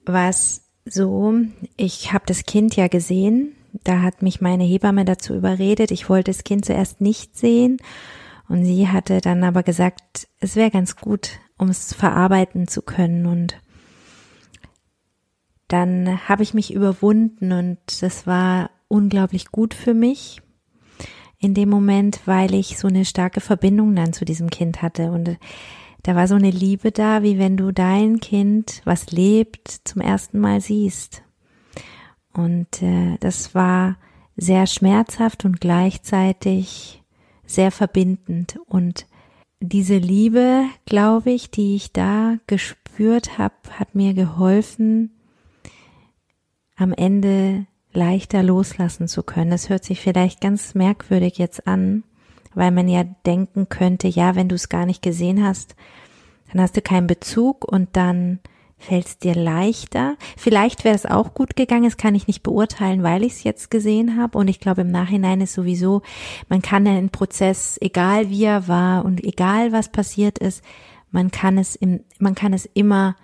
war 0.05 0.29
es 0.29 0.63
so, 0.85 1.33
ich 1.75 2.13
habe 2.13 2.23
das 2.25 2.43
Kind 2.45 2.75
ja 2.77 2.87
gesehen, 2.87 3.53
da 3.83 4.01
hat 4.01 4.21
mich 4.21 4.39
meine 4.39 4.63
Hebamme 4.63 5.03
dazu 5.03 5.35
überredet, 5.35 5.91
ich 5.91 6.09
wollte 6.09 6.31
das 6.31 6.45
Kind 6.45 6.65
zuerst 6.65 7.01
nicht 7.01 7.37
sehen 7.37 7.77
und 8.47 8.63
sie 8.63 8.87
hatte 8.87 9.19
dann 9.19 9.43
aber 9.43 9.61
gesagt, 9.61 10.27
es 10.39 10.55
wäre 10.55 10.71
ganz 10.71 10.95
gut, 10.95 11.31
um 11.57 11.69
es 11.69 11.93
verarbeiten 11.93 12.67
zu 12.67 12.81
können 12.81 13.25
und 13.25 13.59
dann 15.67 16.29
habe 16.29 16.43
ich 16.43 16.53
mich 16.53 16.73
überwunden 16.73 17.51
und 17.51 17.79
das 18.01 18.25
war 18.25 18.69
unglaublich 18.87 19.51
gut 19.51 19.73
für 19.73 19.93
mich 19.93 20.41
in 21.39 21.53
dem 21.53 21.69
Moment, 21.69 22.21
weil 22.25 22.53
ich 22.55 22.77
so 22.77 22.87
eine 22.87 23.05
starke 23.05 23.41
Verbindung 23.41 23.95
dann 23.95 24.13
zu 24.13 24.23
diesem 24.23 24.49
Kind 24.49 24.81
hatte 24.81 25.11
und 25.11 25.37
da 26.03 26.15
war 26.15 26.27
so 26.27 26.35
eine 26.35 26.51
Liebe 26.51 26.91
da, 26.91 27.21
wie 27.21 27.37
wenn 27.37 27.57
du 27.57 27.71
dein 27.71 28.19
Kind, 28.19 28.81
was 28.85 29.11
lebt, 29.11 29.67
zum 29.83 30.01
ersten 30.01 30.39
Mal 30.39 30.61
siehst. 30.61 31.23
Und 32.33 32.81
äh, 32.81 33.17
das 33.19 33.55
war 33.55 33.97
sehr 34.35 34.67
schmerzhaft 34.67 35.43
und 35.43 35.59
gleichzeitig 35.59 37.03
sehr 37.45 37.71
verbindend. 37.71 38.59
Und 38.67 39.06
diese 39.59 39.97
Liebe, 39.97 40.65
glaube 40.85 41.31
ich, 41.31 41.49
die 41.49 41.75
ich 41.75 41.91
da 41.91 42.37
gespürt 42.47 43.37
habe, 43.37 43.55
hat 43.71 43.95
mir 43.95 44.13
geholfen, 44.13 45.11
am 46.75 46.93
Ende 46.93 47.65
leichter 47.91 48.43
loslassen 48.43 49.07
zu 49.07 49.23
können. 49.23 49.49
Das 49.49 49.69
hört 49.69 49.83
sich 49.83 49.99
vielleicht 49.99 50.41
ganz 50.41 50.75
merkwürdig 50.75 51.37
jetzt 51.39 51.65
an, 51.67 52.03
weil 52.53 52.71
man 52.71 52.87
ja 52.87 53.03
denken 53.03 53.69
könnte, 53.69 54.07
ja, 54.07 54.35
wenn 54.35 54.49
du 54.49 54.55
es 54.55 54.69
gar 54.69 54.85
nicht 54.85 55.01
gesehen 55.01 55.43
hast, 55.43 55.75
dann 56.51 56.61
hast 56.61 56.77
du 56.77 56.81
keinen 56.81 57.07
Bezug 57.07 57.65
und 57.65 57.89
dann 57.95 58.39
Fällt 58.79 59.07
es 59.07 59.17
dir 59.17 59.33
leichter? 59.33 60.15
Vielleicht 60.37 60.83
wäre 60.83 60.95
es 60.95 61.05
auch 61.05 61.33
gut 61.33 61.55
gegangen, 61.55 61.85
das 61.85 61.97
kann 61.97 62.15
ich 62.15 62.27
nicht 62.27 62.43
beurteilen, 62.43 63.01
weil 63.01 63.23
ich 63.23 63.33
es 63.33 63.43
jetzt 63.43 63.71
gesehen 63.71 64.17
habe. 64.17 64.37
Und 64.37 64.47
ich 64.47 64.59
glaube, 64.59 64.81
im 64.81 64.91
Nachhinein 64.91 65.41
ist 65.41 65.53
sowieso, 65.53 66.03
man 66.47 66.61
kann 66.61 66.87
einen 66.87 67.09
Prozess, 67.09 67.77
egal 67.81 68.29
wie 68.29 68.43
er 68.43 68.67
war 68.67 69.03
und 69.03 69.23
egal 69.23 69.71
was 69.71 69.91
passiert 69.91 70.37
ist, 70.37 70.63
man 71.11 71.31
kann 71.31 71.57
es 71.57 71.75
im, 71.75 72.01
man 72.19 72.35
kann 72.35 72.53
es 72.53 72.69
immer 72.73 73.15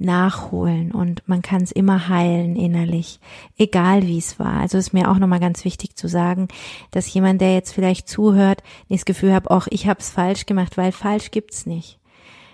nachholen 0.00 0.92
und 0.92 1.22
man 1.26 1.42
kann 1.42 1.62
es 1.62 1.72
immer 1.72 2.08
heilen 2.08 2.56
innerlich, 2.56 3.20
egal 3.58 4.06
wie 4.06 4.18
es 4.18 4.38
war. 4.38 4.54
Also 4.54 4.78
ist 4.78 4.94
mir 4.94 5.10
auch 5.10 5.18
nochmal 5.18 5.40
ganz 5.40 5.64
wichtig 5.64 5.94
zu 5.94 6.08
sagen, 6.08 6.48
dass 6.90 7.12
jemand, 7.12 7.40
der 7.40 7.54
jetzt 7.54 7.72
vielleicht 7.72 8.08
zuhört, 8.08 8.62
nicht 8.88 9.02
das 9.02 9.04
Gefühl 9.04 9.34
hat, 9.34 9.50
ach, 9.50 9.68
ich 9.70 9.86
habe 9.86 10.00
es 10.00 10.08
falsch 10.08 10.46
gemacht, 10.46 10.78
weil 10.78 10.92
falsch 10.92 11.30
gibt's 11.30 11.66
nicht. 11.66 11.99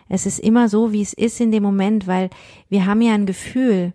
Es 0.08 0.26
ist 0.26 0.38
immer 0.38 0.68
so, 0.68 0.92
wie 0.92 1.02
es 1.02 1.12
ist 1.12 1.40
in 1.40 1.50
dem 1.50 1.62
Moment, 1.62 2.06
weil 2.06 2.30
wir 2.68 2.86
haben 2.86 3.02
ja 3.02 3.14
ein 3.14 3.26
Gefühl. 3.26 3.92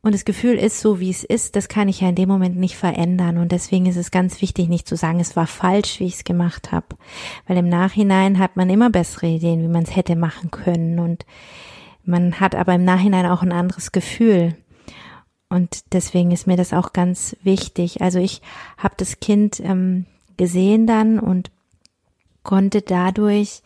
Und 0.00 0.14
das 0.14 0.24
Gefühl 0.24 0.54
ist 0.54 0.80
so, 0.80 1.00
wie 1.00 1.10
es 1.10 1.24
ist, 1.24 1.56
das 1.56 1.68
kann 1.68 1.88
ich 1.88 2.00
ja 2.00 2.08
in 2.08 2.14
dem 2.14 2.28
Moment 2.28 2.56
nicht 2.56 2.76
verändern. 2.76 3.36
Und 3.36 3.50
deswegen 3.50 3.86
ist 3.86 3.96
es 3.96 4.10
ganz 4.10 4.40
wichtig, 4.40 4.68
nicht 4.68 4.86
zu 4.86 4.96
sagen, 4.96 5.18
es 5.18 5.34
war 5.34 5.46
falsch, 5.46 5.98
wie 5.98 6.06
ich 6.06 6.14
es 6.14 6.24
gemacht 6.24 6.70
habe, 6.70 6.86
weil 7.46 7.56
im 7.56 7.68
Nachhinein 7.68 8.38
hat 8.38 8.56
man 8.56 8.70
immer 8.70 8.90
bessere 8.90 9.26
Ideen, 9.26 9.62
wie 9.62 9.68
man 9.68 9.82
es 9.82 9.96
hätte 9.96 10.14
machen 10.14 10.50
können. 10.50 11.00
Und 11.00 11.26
man 12.04 12.38
hat 12.38 12.54
aber 12.54 12.74
im 12.74 12.84
Nachhinein 12.84 13.26
auch 13.26 13.42
ein 13.42 13.52
anderes 13.52 13.90
Gefühl. 13.90 14.56
Und 15.48 15.92
deswegen 15.92 16.30
ist 16.30 16.46
mir 16.46 16.56
das 16.56 16.72
auch 16.72 16.92
ganz 16.92 17.36
wichtig. 17.42 18.00
Also 18.00 18.18
ich 18.18 18.40
habe 18.76 18.94
das 18.96 19.18
Kind 19.18 19.60
ähm, 19.60 20.06
gesehen 20.36 20.86
dann 20.86 21.18
und 21.18 21.50
konnte 22.44 22.82
dadurch 22.82 23.62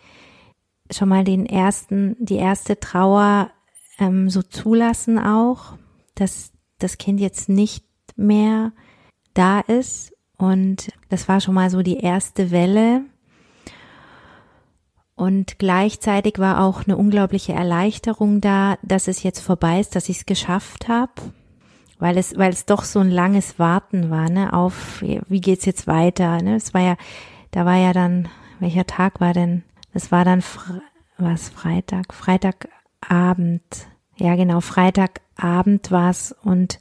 schon 0.95 1.09
mal 1.09 1.25
den 1.25 1.47
ersten, 1.47 2.17
die 2.19 2.37
erste 2.37 2.79
Trauer 2.79 3.51
ähm, 3.99 4.29
so 4.29 4.43
zulassen 4.43 5.19
auch, 5.19 5.75
dass 6.15 6.53
das 6.79 6.99
Kind 6.99 7.21
jetzt 7.21 7.49
nicht 7.49 7.85
mehr 8.17 8.73
da 9.35 9.61
ist. 9.61 10.13
Und 10.39 10.93
das 11.09 11.29
war 11.29 11.41
schon 11.41 11.55
mal 11.55 11.71
so 11.71 11.83
die 11.83 11.99
erste 11.99 12.51
Welle. 12.51 13.03
Und 15.15 15.59
gleichzeitig 15.59 16.39
war 16.39 16.61
auch 16.63 16.85
eine 16.85 16.97
unglaubliche 16.97 17.53
Erleichterung 17.53 18.41
da, 18.41 18.77
dass 18.83 19.09
es 19.09 19.23
jetzt 19.23 19.41
vorbei 19.41 19.79
ist, 19.79 19.95
dass 19.95 20.09
ich 20.09 20.19
es 20.19 20.27
geschafft 20.27 20.89
habe, 20.89 21.13
weil 21.99 22.19
es, 22.19 22.37
weil 22.37 22.53
es 22.53 22.67
doch 22.67 22.83
so 22.83 22.99
ein 22.99 23.11
langes 23.11 23.59
Warten 23.59 24.11
war, 24.11 24.29
ne, 24.31 24.53
auf 24.53 25.01
wie 25.03 25.41
geht's 25.41 25.65
jetzt 25.65 25.87
weiter, 25.87 26.43
ne? 26.43 26.57
Es 26.57 26.75
war 26.75 26.81
ja, 26.81 26.97
da 27.53 27.65
war 27.65 27.77
ja 27.77 27.93
dann, 27.93 28.29
welcher 28.59 28.87
Tag 28.87 29.21
war 29.21 29.33
denn? 29.33 29.63
Das 29.93 30.11
war 30.11 30.25
dann 30.25 30.43
was 31.19 31.49
Freitag, 31.49 32.15
Freitagabend. 32.15 33.63
Ja, 34.17 34.37
genau, 34.37 34.61
Freitagabend 34.61 35.91
war's 35.91 36.35
und 36.43 36.79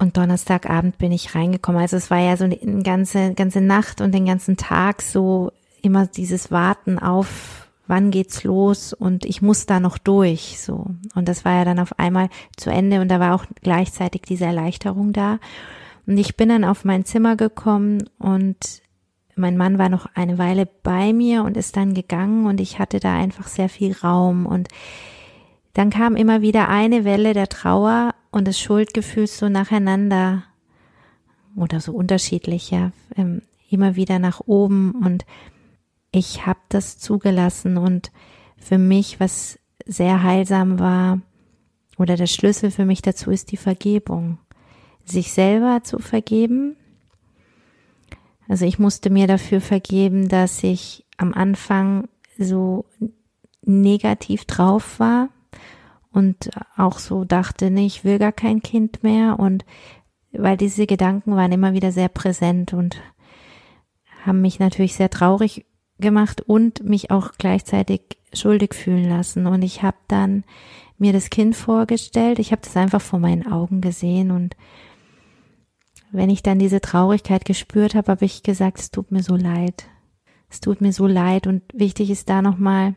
und 0.00 0.16
Donnerstagabend 0.16 0.98
bin 0.98 1.10
ich 1.10 1.34
reingekommen. 1.34 1.80
Also 1.80 1.96
es 1.96 2.08
war 2.08 2.20
ja 2.20 2.36
so 2.36 2.44
eine 2.44 2.82
ganze 2.84 3.34
ganze 3.34 3.60
Nacht 3.60 4.00
und 4.00 4.14
den 4.14 4.26
ganzen 4.26 4.56
Tag 4.56 5.02
so 5.02 5.50
immer 5.82 6.06
dieses 6.06 6.50
Warten 6.52 6.98
auf, 6.98 7.68
wann 7.88 8.10
geht's 8.10 8.44
los 8.44 8.92
und 8.92 9.24
ich 9.24 9.42
muss 9.42 9.66
da 9.66 9.80
noch 9.80 9.98
durch, 9.98 10.60
so. 10.60 10.86
Und 11.14 11.28
das 11.28 11.44
war 11.44 11.54
ja 11.54 11.64
dann 11.64 11.80
auf 11.80 11.98
einmal 11.98 12.28
zu 12.56 12.70
Ende 12.70 13.00
und 13.00 13.08
da 13.08 13.18
war 13.18 13.34
auch 13.34 13.44
gleichzeitig 13.62 14.22
diese 14.22 14.44
Erleichterung 14.44 15.12
da. 15.12 15.38
Und 16.06 16.16
ich 16.18 16.36
bin 16.36 16.48
dann 16.48 16.64
auf 16.64 16.84
mein 16.84 17.04
Zimmer 17.04 17.36
gekommen 17.36 18.08
und 18.18 18.82
mein 19.38 19.56
Mann 19.56 19.78
war 19.78 19.88
noch 19.88 20.06
eine 20.14 20.38
Weile 20.38 20.66
bei 20.66 21.12
mir 21.12 21.44
und 21.44 21.56
ist 21.56 21.76
dann 21.76 21.94
gegangen 21.94 22.46
und 22.46 22.60
ich 22.60 22.78
hatte 22.78 23.00
da 23.00 23.16
einfach 23.16 23.46
sehr 23.46 23.68
viel 23.68 23.92
Raum 23.92 24.46
und 24.46 24.68
dann 25.74 25.90
kam 25.90 26.16
immer 26.16 26.42
wieder 26.42 26.68
eine 26.68 27.04
Welle 27.04 27.34
der 27.34 27.48
Trauer 27.48 28.14
und 28.30 28.46
des 28.46 28.58
Schuldgefühls 28.58 29.38
so 29.38 29.48
nacheinander 29.48 30.44
oder 31.56 31.80
so 31.80 31.92
unterschiedlich, 31.92 32.70
ja, 32.70 32.92
ähm, 33.16 33.42
immer 33.70 33.96
wieder 33.96 34.18
nach 34.18 34.40
oben 34.46 34.92
und 34.92 35.24
ich 36.10 36.46
habe 36.46 36.60
das 36.68 36.98
zugelassen 36.98 37.76
und 37.76 38.10
für 38.56 38.78
mich, 38.78 39.20
was 39.20 39.58
sehr 39.86 40.22
heilsam 40.22 40.78
war, 40.78 41.20
oder 41.98 42.16
der 42.16 42.26
Schlüssel 42.26 42.70
für 42.70 42.84
mich 42.84 43.02
dazu 43.02 43.30
ist 43.30 43.50
die 43.50 43.56
Vergebung. 43.56 44.38
Sich 45.04 45.32
selber 45.32 45.82
zu 45.82 45.98
vergeben. 45.98 46.76
Also 48.48 48.64
ich 48.64 48.78
musste 48.78 49.10
mir 49.10 49.26
dafür 49.26 49.60
vergeben, 49.60 50.28
dass 50.28 50.62
ich 50.64 51.04
am 51.18 51.34
Anfang 51.34 52.08
so 52.38 52.86
negativ 53.62 54.46
drauf 54.46 54.98
war 54.98 55.28
und 56.10 56.50
auch 56.76 56.98
so 56.98 57.24
dachte, 57.24 57.70
nee, 57.70 57.86
ich 57.86 58.04
will 58.04 58.18
gar 58.18 58.32
kein 58.32 58.62
Kind 58.62 59.02
mehr 59.02 59.38
und 59.38 59.64
weil 60.32 60.56
diese 60.56 60.86
Gedanken 60.86 61.36
waren 61.36 61.52
immer 61.52 61.72
wieder 61.72 61.92
sehr 61.92 62.08
präsent 62.08 62.72
und 62.72 63.00
haben 64.24 64.40
mich 64.40 64.58
natürlich 64.58 64.94
sehr 64.94 65.10
traurig 65.10 65.66
gemacht 65.98 66.40
und 66.40 66.84
mich 66.84 67.10
auch 67.10 67.32
gleichzeitig 67.38 68.02
schuldig 68.32 68.74
fühlen 68.74 69.08
lassen. 69.08 69.46
Und 69.46 69.62
ich 69.62 69.82
habe 69.82 69.96
dann 70.06 70.44
mir 70.98 71.12
das 71.12 71.30
Kind 71.30 71.56
vorgestellt. 71.56 72.38
Ich 72.38 72.52
habe 72.52 72.62
das 72.62 72.76
einfach 72.76 73.00
vor 73.00 73.18
meinen 73.18 73.50
Augen 73.50 73.80
gesehen 73.80 74.30
und 74.30 74.54
wenn 76.12 76.30
ich 76.30 76.42
dann 76.42 76.58
diese 76.58 76.80
Traurigkeit 76.80 77.44
gespürt 77.44 77.94
habe, 77.94 78.12
habe 78.12 78.24
ich 78.24 78.42
gesagt, 78.42 78.78
es 78.78 78.90
tut 78.90 79.10
mir 79.10 79.22
so 79.22 79.36
leid. 79.36 79.86
Es 80.50 80.60
tut 80.60 80.80
mir 80.80 80.92
so 80.92 81.06
leid 81.06 81.46
und 81.46 81.62
wichtig 81.74 82.10
ist 82.10 82.28
da 82.28 82.40
nochmal, 82.42 82.94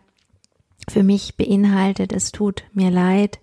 für 0.90 1.04
mich 1.04 1.38
beinhaltet, 1.38 2.14
es 2.14 2.32
tut 2.32 2.64
mir 2.74 2.90
leid, 2.90 3.40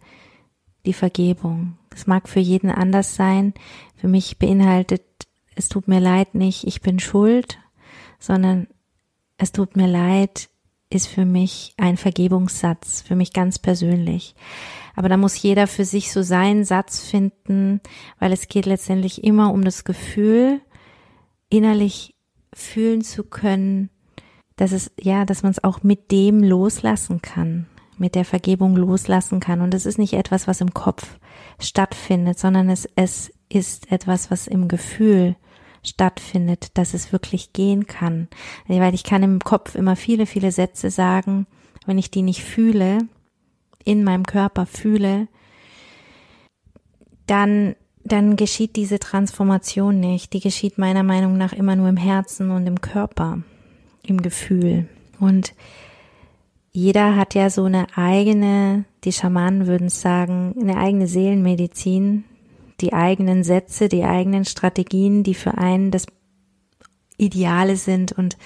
die 0.87 0.93
Vergebung. 0.93 1.77
Das 1.91 2.07
mag 2.07 2.29
für 2.29 2.41
jeden 2.41 2.71
anders 2.71 3.15
sein. 3.15 3.55
Für 3.97 4.09
mich 4.09 4.39
beinhaltet, 4.39 5.03
es 5.55 5.69
tut 5.69 5.89
mir 5.89 6.01
leid 6.01 6.35
nicht, 6.35 6.65
ich 6.65 6.81
bin 6.81 6.99
schuld, 6.99 7.59
sondern 8.19 8.69
es 9.37 9.53
tut 9.53 9.77
mir 9.77 9.87
leid, 9.87 10.49
ist 10.91 11.07
für 11.07 11.25
mich 11.25 11.75
ein 11.77 11.97
Vergebungssatz, 11.97 13.03
für 13.03 13.17
mich 13.17 13.33
ganz 13.33 13.59
persönlich. 13.59 14.35
Aber 14.99 15.09
da 15.09 15.17
muss 15.17 15.41
jeder 15.41 15.69
für 15.69 15.85
sich 15.85 16.11
so 16.11 16.23
seinen 16.23 16.65
Satz 16.65 16.99
finden, 16.99 17.81
weil 18.19 18.33
es 18.33 18.49
geht 18.49 18.67
letztendlich 18.67 19.23
immer 19.23 19.53
um 19.53 19.63
das 19.63 19.85
Gefühl, 19.85 20.61
innerlich 21.49 22.17
fühlen 22.53 23.03
zu 23.03 23.23
können, 23.23 23.91
dass 24.57 24.73
es, 24.73 24.91
ja, 24.99 25.25
dass 25.25 25.45
man 25.45 25.53
es 25.53 25.63
auch 25.63 25.85
mit 25.85 26.11
dem 26.11 26.43
loslassen 26.43 27.23
kann, 27.23 27.69
mit 27.97 28.17
der 28.17 28.25
Vergebung 28.25 28.75
loslassen 28.75 29.39
kann. 29.39 29.61
Und 29.61 29.73
es 29.73 29.87
ist 29.87 29.99
nicht 29.99 30.15
etwas, 30.15 30.49
was 30.49 30.61
im 30.61 30.75
Kopf 30.75 31.21
stattfindet, 31.61 32.41
sondern 32.41 32.69
es, 32.69 32.89
es 32.97 33.33
ist 33.49 33.93
etwas, 33.93 34.33
was 34.33 34.49
im 34.49 34.67
Gefühl 34.67 35.37
stattfindet, 35.85 36.77
dass 36.77 36.93
es 36.93 37.13
wirklich 37.13 37.53
gehen 37.53 37.87
kann. 37.87 38.27
Weil 38.67 38.95
ich 38.95 39.05
kann 39.05 39.23
im 39.23 39.39
Kopf 39.39 39.77
immer 39.77 39.95
viele, 39.95 40.27
viele 40.27 40.51
Sätze 40.51 40.91
sagen, 40.91 41.47
wenn 41.87 41.99
ich 41.99 42.11
die 42.11 42.23
nicht 42.23 42.43
fühle, 42.43 43.07
in 43.85 44.05
meinem 44.05 44.25
Körper 44.25 44.67
fühle, 44.67 45.29
dann, 47.27 47.77
dann 48.05 48.37
geschieht 48.37 48.77
diese 48.77 48.99
Transformation 48.99 50.01
nicht. 50.01 50.33
Die 50.33 50.41
geschieht 50.41 50.79
meiner 50.79 51.03
Meinung 51.03 51.37
nach 51.37 51.53
immer 51.53 51.77
nur 51.77 51.89
im 51.89 51.97
Herzen 51.97 52.51
und 52.51 52.67
im 52.67 52.81
Körper, 52.81 53.43
im 54.03 54.21
Gefühl. 54.23 54.89
Und 55.21 55.55
jeder 56.73 57.17
hat 57.17 57.35
ja 57.35 57.51
so 57.51 57.65
eine 57.65 57.87
eigene, 57.97 58.85
die 59.05 59.13
Schamanen 59.13 59.67
würden 59.67 59.89
sagen, 59.89 60.55
eine 60.61 60.77
eigene 60.77 61.07
Seelenmedizin, 61.07 62.25
die 62.81 62.93
eigenen 62.93 63.43
Sätze, 63.43 63.89
die 63.89 64.05
eigenen 64.05 64.45
Strategien, 64.45 65.23
die 65.23 65.35
für 65.35 65.59
einen 65.59 65.91
das 65.91 66.07
Ideale 67.17 67.77
sind. 67.77 68.13
Und 68.13 68.37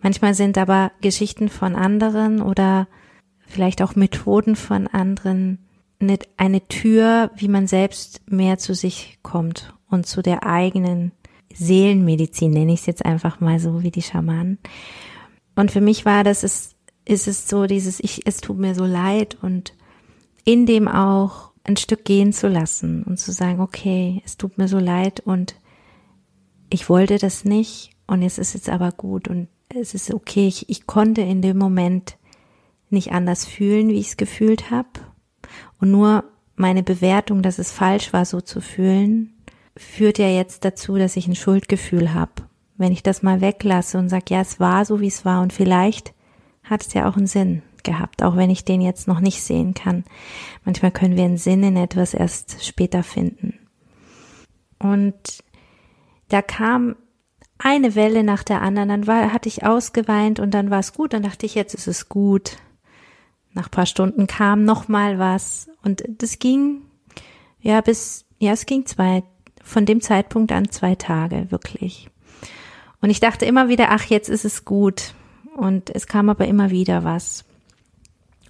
manchmal 0.00 0.34
sind 0.34 0.56
aber 0.58 0.92
Geschichten 1.00 1.48
von 1.48 1.76
anderen 1.76 2.40
oder 2.40 2.88
vielleicht 3.46 3.82
auch 3.82 3.96
Methoden 3.96 4.56
von 4.56 4.86
anderen 4.86 5.58
nicht 5.98 6.28
eine 6.36 6.66
Tür, 6.68 7.30
wie 7.36 7.48
man 7.48 7.66
selbst 7.66 8.20
mehr 8.30 8.58
zu 8.58 8.74
sich 8.74 9.18
kommt 9.22 9.74
und 9.88 10.06
zu 10.06 10.22
der 10.22 10.44
eigenen 10.44 11.12
Seelenmedizin, 11.54 12.50
nenne 12.50 12.74
ich 12.74 12.80
es 12.80 12.86
jetzt 12.86 13.04
einfach 13.06 13.40
mal 13.40 13.58
so 13.58 13.82
wie 13.82 13.90
die 13.90 14.02
Schamanen. 14.02 14.58
Und 15.54 15.70
für 15.70 15.80
mich 15.80 16.04
war 16.04 16.22
das, 16.22 16.44
ist, 16.44 16.76
ist 17.06 17.28
es 17.28 17.48
so 17.48 17.66
dieses, 17.66 17.98
ich, 18.00 18.26
es 18.26 18.38
tut 18.38 18.58
mir 18.58 18.74
so 18.74 18.84
leid 18.84 19.38
und 19.40 19.72
in 20.44 20.66
dem 20.66 20.86
auch 20.86 21.52
ein 21.64 21.76
Stück 21.76 22.04
gehen 22.04 22.32
zu 22.32 22.48
lassen 22.48 23.02
und 23.02 23.18
zu 23.18 23.32
sagen, 23.32 23.60
okay, 23.60 24.22
es 24.24 24.36
tut 24.36 24.58
mir 24.58 24.68
so 24.68 24.78
leid 24.78 25.20
und 25.20 25.56
ich 26.68 26.88
wollte 26.88 27.18
das 27.18 27.44
nicht 27.44 27.90
und 28.06 28.22
es 28.22 28.38
ist 28.38 28.54
jetzt 28.54 28.68
aber 28.68 28.92
gut 28.92 29.28
und 29.28 29.48
es 29.68 29.94
ist 29.94 30.12
okay. 30.12 30.46
Ich, 30.46 30.68
ich 30.68 30.86
konnte 30.86 31.22
in 31.22 31.42
dem 31.42 31.58
Moment 31.58 32.18
nicht 32.90 33.12
anders 33.12 33.44
fühlen, 33.44 33.88
wie 33.88 33.98
ich 33.98 34.08
es 34.08 34.16
gefühlt 34.16 34.70
habe. 34.70 34.88
Und 35.80 35.90
nur 35.90 36.24
meine 36.56 36.82
Bewertung, 36.82 37.42
dass 37.42 37.58
es 37.58 37.72
falsch 37.72 38.12
war, 38.12 38.24
so 38.24 38.40
zu 38.40 38.60
fühlen, 38.60 39.34
führt 39.76 40.18
ja 40.18 40.28
jetzt 40.28 40.64
dazu, 40.64 40.96
dass 40.96 41.16
ich 41.16 41.26
ein 41.28 41.34
Schuldgefühl 41.34 42.14
habe. 42.14 42.32
Wenn 42.76 42.92
ich 42.92 43.02
das 43.02 43.22
mal 43.22 43.40
weglasse 43.40 43.98
und 43.98 44.08
sage, 44.08 44.24
ja, 44.30 44.40
es 44.40 44.58
war 44.60 44.84
so, 44.84 45.00
wie 45.00 45.06
es 45.06 45.24
war 45.24 45.42
und 45.42 45.52
vielleicht 45.52 46.14
hat 46.64 46.86
es 46.86 46.94
ja 46.94 47.08
auch 47.08 47.16
einen 47.16 47.26
Sinn 47.26 47.62
gehabt, 47.82 48.22
auch 48.22 48.36
wenn 48.36 48.50
ich 48.50 48.64
den 48.64 48.80
jetzt 48.80 49.06
noch 49.06 49.20
nicht 49.20 49.42
sehen 49.42 49.74
kann. 49.74 50.04
Manchmal 50.64 50.90
können 50.90 51.16
wir 51.16 51.24
einen 51.24 51.38
Sinn 51.38 51.62
in 51.62 51.76
etwas 51.76 52.14
erst 52.14 52.64
später 52.64 53.02
finden. 53.02 53.54
Und 54.78 55.14
da 56.28 56.42
kam 56.42 56.96
eine 57.58 57.94
Welle 57.94 58.22
nach 58.24 58.42
der 58.42 58.60
anderen, 58.60 58.88
dann 58.88 59.06
war, 59.06 59.32
hatte 59.32 59.48
ich 59.48 59.64
ausgeweint 59.64 60.40
und 60.40 60.50
dann 60.52 60.70
war 60.70 60.80
es 60.80 60.92
gut, 60.92 61.14
dann 61.14 61.22
dachte 61.22 61.46
ich, 61.46 61.54
jetzt 61.54 61.74
ist 61.74 61.86
es 61.86 62.08
gut. 62.08 62.58
Nach 63.56 63.70
paar 63.70 63.86
Stunden 63.86 64.28
kam 64.28 64.64
noch 64.64 64.86
mal 64.86 65.18
was 65.18 65.68
und 65.82 66.04
das 66.06 66.38
ging 66.38 66.82
ja 67.60 67.80
bis 67.80 68.26
ja, 68.38 68.52
es 68.52 68.66
ging 68.66 68.86
zwei 68.86 69.22
von 69.62 69.86
dem 69.86 70.00
Zeitpunkt 70.00 70.52
an 70.52 70.70
zwei 70.70 70.94
Tage 70.94 71.50
wirklich. 71.50 72.08
Und 73.00 73.10
ich 73.10 73.20
dachte 73.20 73.44
immer 73.44 73.68
wieder, 73.68 73.90
ach, 73.90 74.04
jetzt 74.04 74.28
ist 74.28 74.44
es 74.44 74.64
gut. 74.64 75.14
Und 75.56 75.90
es 75.94 76.06
kam 76.06 76.28
aber 76.28 76.46
immer 76.46 76.70
wieder 76.70 77.04
was. 77.04 77.44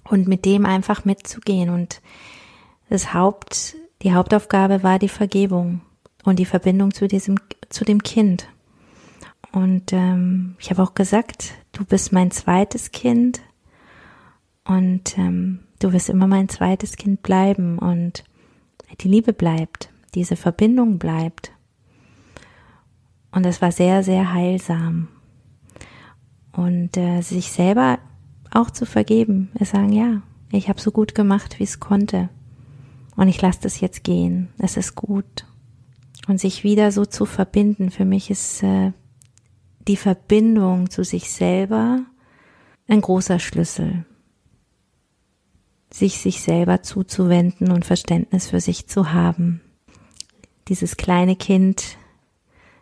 Und 0.03 0.27
mit 0.27 0.45
dem 0.45 0.65
einfach 0.65 1.05
mitzugehen. 1.05 1.69
Und 1.69 2.01
das 2.89 3.13
Haupt, 3.13 3.75
die 4.01 4.13
Hauptaufgabe 4.13 4.83
war 4.83 4.99
die 4.99 5.09
Vergebung 5.09 5.81
und 6.23 6.37
die 6.37 6.45
Verbindung 6.45 6.93
zu 6.93 7.07
diesem, 7.07 7.39
zu 7.69 7.83
dem 7.83 8.03
Kind. 8.03 8.47
Und 9.51 9.93
ähm, 9.93 10.55
ich 10.59 10.69
habe 10.69 10.83
auch 10.83 10.93
gesagt, 10.93 11.53
du 11.71 11.83
bist 11.85 12.11
mein 12.11 12.31
zweites 12.31 12.91
Kind 12.91 13.41
und 14.67 15.17
ähm, 15.17 15.59
du 15.79 15.93
wirst 15.93 16.09
immer 16.09 16.27
mein 16.27 16.49
zweites 16.49 16.97
Kind 16.97 17.23
bleiben 17.23 17.79
und 17.79 18.23
die 18.99 19.07
Liebe 19.07 19.33
bleibt, 19.33 19.89
diese 20.13 20.35
Verbindung 20.35 20.99
bleibt. 20.99 21.53
Und 23.31 23.45
es 23.45 23.61
war 23.61 23.71
sehr, 23.71 24.03
sehr 24.03 24.33
heilsam. 24.33 25.07
Und 26.51 26.97
äh, 26.97 27.21
sich 27.21 27.51
selber 27.51 27.99
auch 28.51 28.71
zu 28.71 28.85
vergeben, 28.85 29.51
es 29.55 29.71
sagen, 29.71 29.93
ja, 29.93 30.21
ich 30.51 30.69
habe 30.69 30.81
so 30.81 30.91
gut 30.91 31.15
gemacht, 31.15 31.59
wie 31.59 31.63
es 31.63 31.79
konnte. 31.79 32.29
Und 33.15 33.27
ich 33.27 33.41
lasse 33.41 33.59
das 33.61 33.79
jetzt 33.79 34.03
gehen. 34.03 34.49
Es 34.57 34.75
ist 34.75 34.95
gut. 34.95 35.45
Und 36.27 36.39
sich 36.39 36.63
wieder 36.63 36.91
so 36.91 37.05
zu 37.05 37.25
verbinden, 37.25 37.89
für 37.89 38.05
mich 38.05 38.29
ist 38.29 38.63
äh, 38.63 38.91
die 39.87 39.97
Verbindung 39.97 40.89
zu 40.89 41.03
sich 41.03 41.29
selber 41.31 42.01
ein 42.87 43.01
großer 43.01 43.39
Schlüssel. 43.39 44.05
Sich 45.89 46.17
sich 46.19 46.41
selber 46.41 46.83
zuzuwenden 46.83 47.71
und 47.71 47.85
Verständnis 47.85 48.49
für 48.49 48.59
sich 48.59 48.87
zu 48.87 49.13
haben. 49.13 49.61
Dieses 50.67 50.97
kleine 50.97 51.35
Kind, 51.35 51.97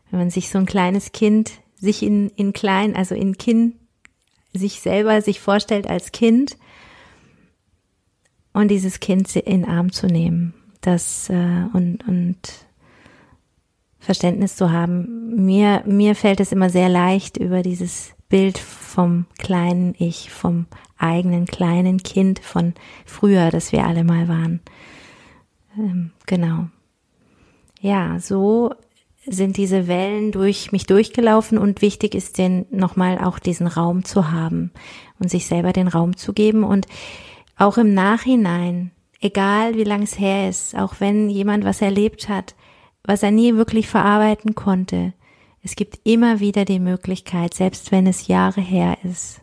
wenn 0.10 0.20
man 0.20 0.30
sich 0.30 0.50
so 0.50 0.58
ein 0.58 0.66
kleines 0.66 1.12
Kind 1.12 1.52
sich 1.76 2.02
in, 2.02 2.30
in 2.30 2.54
klein, 2.54 2.96
also 2.96 3.14
in 3.16 3.38
Kind, 3.38 3.76
sich 4.54 4.80
selber 4.82 5.22
sich 5.22 5.40
vorstellt 5.40 5.88
als 5.88 6.12
Kind 6.12 6.58
und 8.54 8.70
dieses 8.70 9.00
Kind 9.00 9.36
in 9.36 9.66
Arm 9.66 9.92
zu 9.92 10.08
nehmen, 10.08 10.54
das 10.82 11.30
äh, 11.30 11.66
und, 11.74 12.08
und 12.08 12.38
Verständnis 14.00 14.56
zu 14.56 14.72
haben. 14.72 15.46
Mir, 15.46 15.84
mir 15.86 16.16
fällt 16.16 16.40
es 16.40 16.52
immer 16.52 16.70
sehr 16.70 16.90
leicht 16.90 17.38
über 17.38 17.62
dieses 17.62 18.15
Bild 18.30 18.58
vom 18.58 19.26
kleinen 19.38 19.96
Ich, 19.98 20.32
vom 20.32 20.66
eigenen 20.98 21.46
kleinen 21.46 22.02
Kind 22.02 22.40
von 22.40 22.74
früher, 23.06 23.52
das 23.52 23.72
wir 23.72 23.86
alle 23.86 24.04
mal 24.04 24.28
waren. 24.28 24.62
Ähm, 25.78 26.12
genau. 26.26 26.68
Ja, 27.82 28.20
so 28.20 28.74
sind 29.28 29.58
diese 29.58 29.88
Wellen 29.88 30.32
durch 30.32 30.72
mich 30.72 30.86
durchgelaufen 30.86 31.58
und 31.58 31.82
wichtig 31.82 32.16
ist 32.16 32.38
denn 32.38 32.66
nochmal 32.70 33.18
auch 33.18 33.40
diesen 33.40 33.68
Raum 33.68 34.06
zu 34.06 34.32
haben 34.32 34.72
und 35.20 35.30
sich 35.30 35.48
selber 35.48 35.74
den 35.74 35.88
Raum 35.88 36.16
zu 36.16 36.34
geben 36.34 36.64
und 36.64 36.88
auch 37.58 37.78
im 37.78 37.94
Nachhinein, 37.94 38.92
egal 39.22 39.76
wie 39.76 39.84
lang 39.84 40.04
es 40.04 40.20
her 40.20 40.50
ist, 40.50 40.76
auch 40.76 40.96
wenn 41.00 41.30
jemand 41.30 41.64
was 41.64 41.82
erlebt 41.82 42.30
hat, 42.30 42.56
was 43.04 43.24
er 43.24 43.32
nie 43.32 43.56
wirklich 43.56 43.88
verarbeiten 43.88 44.56
konnte, 44.56 45.14
es 45.66 45.76
gibt 45.76 46.00
immer 46.04 46.40
wieder 46.40 46.64
die 46.64 46.80
Möglichkeit, 46.80 47.56
selbst 47.56 47.92
wenn 47.92 48.06
es 48.06 48.28
Jahre 48.28 48.62
her 48.62 49.00
ist. 49.04 49.42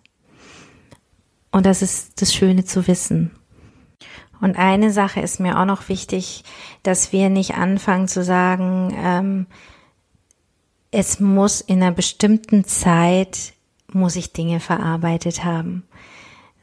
Und 1.50 1.66
das 1.66 1.82
ist 1.82 2.22
das 2.22 2.32
Schöne 2.32 2.64
zu 2.64 2.86
wissen. 2.86 3.32
Und 4.40 4.56
eine 4.56 4.92
Sache 4.92 5.20
ist 5.20 5.40
mir 5.40 5.58
auch 5.58 5.64
noch 5.64 5.88
wichtig, 5.88 6.44
dass 6.84 7.12
wir 7.12 7.28
nicht 7.28 7.54
anfangen 7.56 8.06
zu 8.06 8.22
sagen, 8.22 8.96
ähm, 8.96 9.46
es 10.92 11.18
muss 11.18 11.60
in 11.60 11.82
einer 11.82 11.90
bestimmten 11.90 12.64
Zeit, 12.66 13.54
muss 13.92 14.14
ich 14.14 14.32
Dinge 14.32 14.60
verarbeitet 14.60 15.44
haben, 15.44 15.82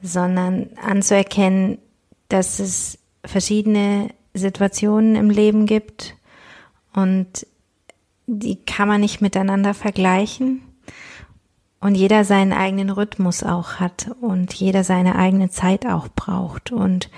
sondern 0.01 0.69
anzuerkennen, 0.81 1.79
dass 2.29 2.59
es 2.59 2.97
verschiedene 3.25 4.07
Situationen 4.33 5.17
im 5.17 5.29
Leben 5.29 5.65
gibt 5.65 6.15
und 6.93 7.45
die 8.37 8.63
kann 8.63 8.87
man 8.87 9.01
nicht 9.01 9.21
miteinander 9.21 9.73
vergleichen. 9.73 10.61
Und 11.81 11.95
jeder 11.95 12.25
seinen 12.25 12.51
eigenen 12.51 12.89
Rhythmus 12.89 13.41
auch 13.41 13.75
hat 13.75 14.11
und 14.19 14.53
jeder 14.53 14.83
seine 14.83 15.15
eigene 15.15 15.49
Zeit 15.49 15.85
auch 15.85 16.09
braucht. 16.09 16.71
Und 16.71 17.09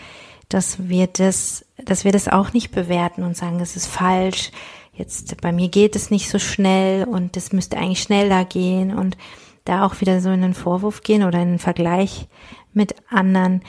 dass 0.50 0.88
wir 0.88 1.08
das, 1.08 1.65
dass 1.84 2.06
wir 2.06 2.12
das 2.12 2.28
auch 2.28 2.54
nicht 2.54 2.71
bewerten 2.71 3.24
und 3.24 3.36
sagen, 3.36 3.58
das 3.58 3.76
ist 3.76 3.88
falsch, 3.88 4.52
jetzt 4.93 5.41
bei 5.41 5.52
mir 5.52 5.69
geht 5.69 5.95
es 5.95 6.12
nicht 6.12 6.30
so 6.30 6.38
schnell 6.38 7.06
und 7.06 7.36
das 7.36 7.54
müsste 7.54 7.78
eigentlich 7.78 8.04
schneller 8.04 8.45
gehen. 8.45 8.93
Und 8.93 9.17
da 9.65 9.86
auch 9.86 10.00
wieder 10.00 10.21
so 10.21 10.30
in 10.30 10.41
den 10.41 10.54
Vorwurf 10.54 11.02
gehen 11.02 11.24
oder 11.24 11.41
in 11.41 11.50
den 11.50 11.60
Vergleich 11.60 12.28
mit 12.74 12.95
anderen, 13.10 13.62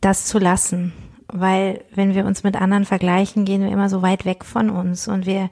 das 0.00 0.26
zu 0.26 0.38
lassen. 0.38 0.92
Weil 1.32 1.84
wenn 1.94 2.14
wir 2.14 2.24
uns 2.24 2.42
mit 2.42 2.56
anderen 2.56 2.84
vergleichen, 2.84 3.44
gehen 3.44 3.62
wir 3.62 3.70
immer 3.70 3.88
so 3.88 4.02
weit 4.02 4.24
weg 4.24 4.44
von 4.44 4.70
uns 4.70 5.08
und 5.08 5.26
wir, 5.26 5.50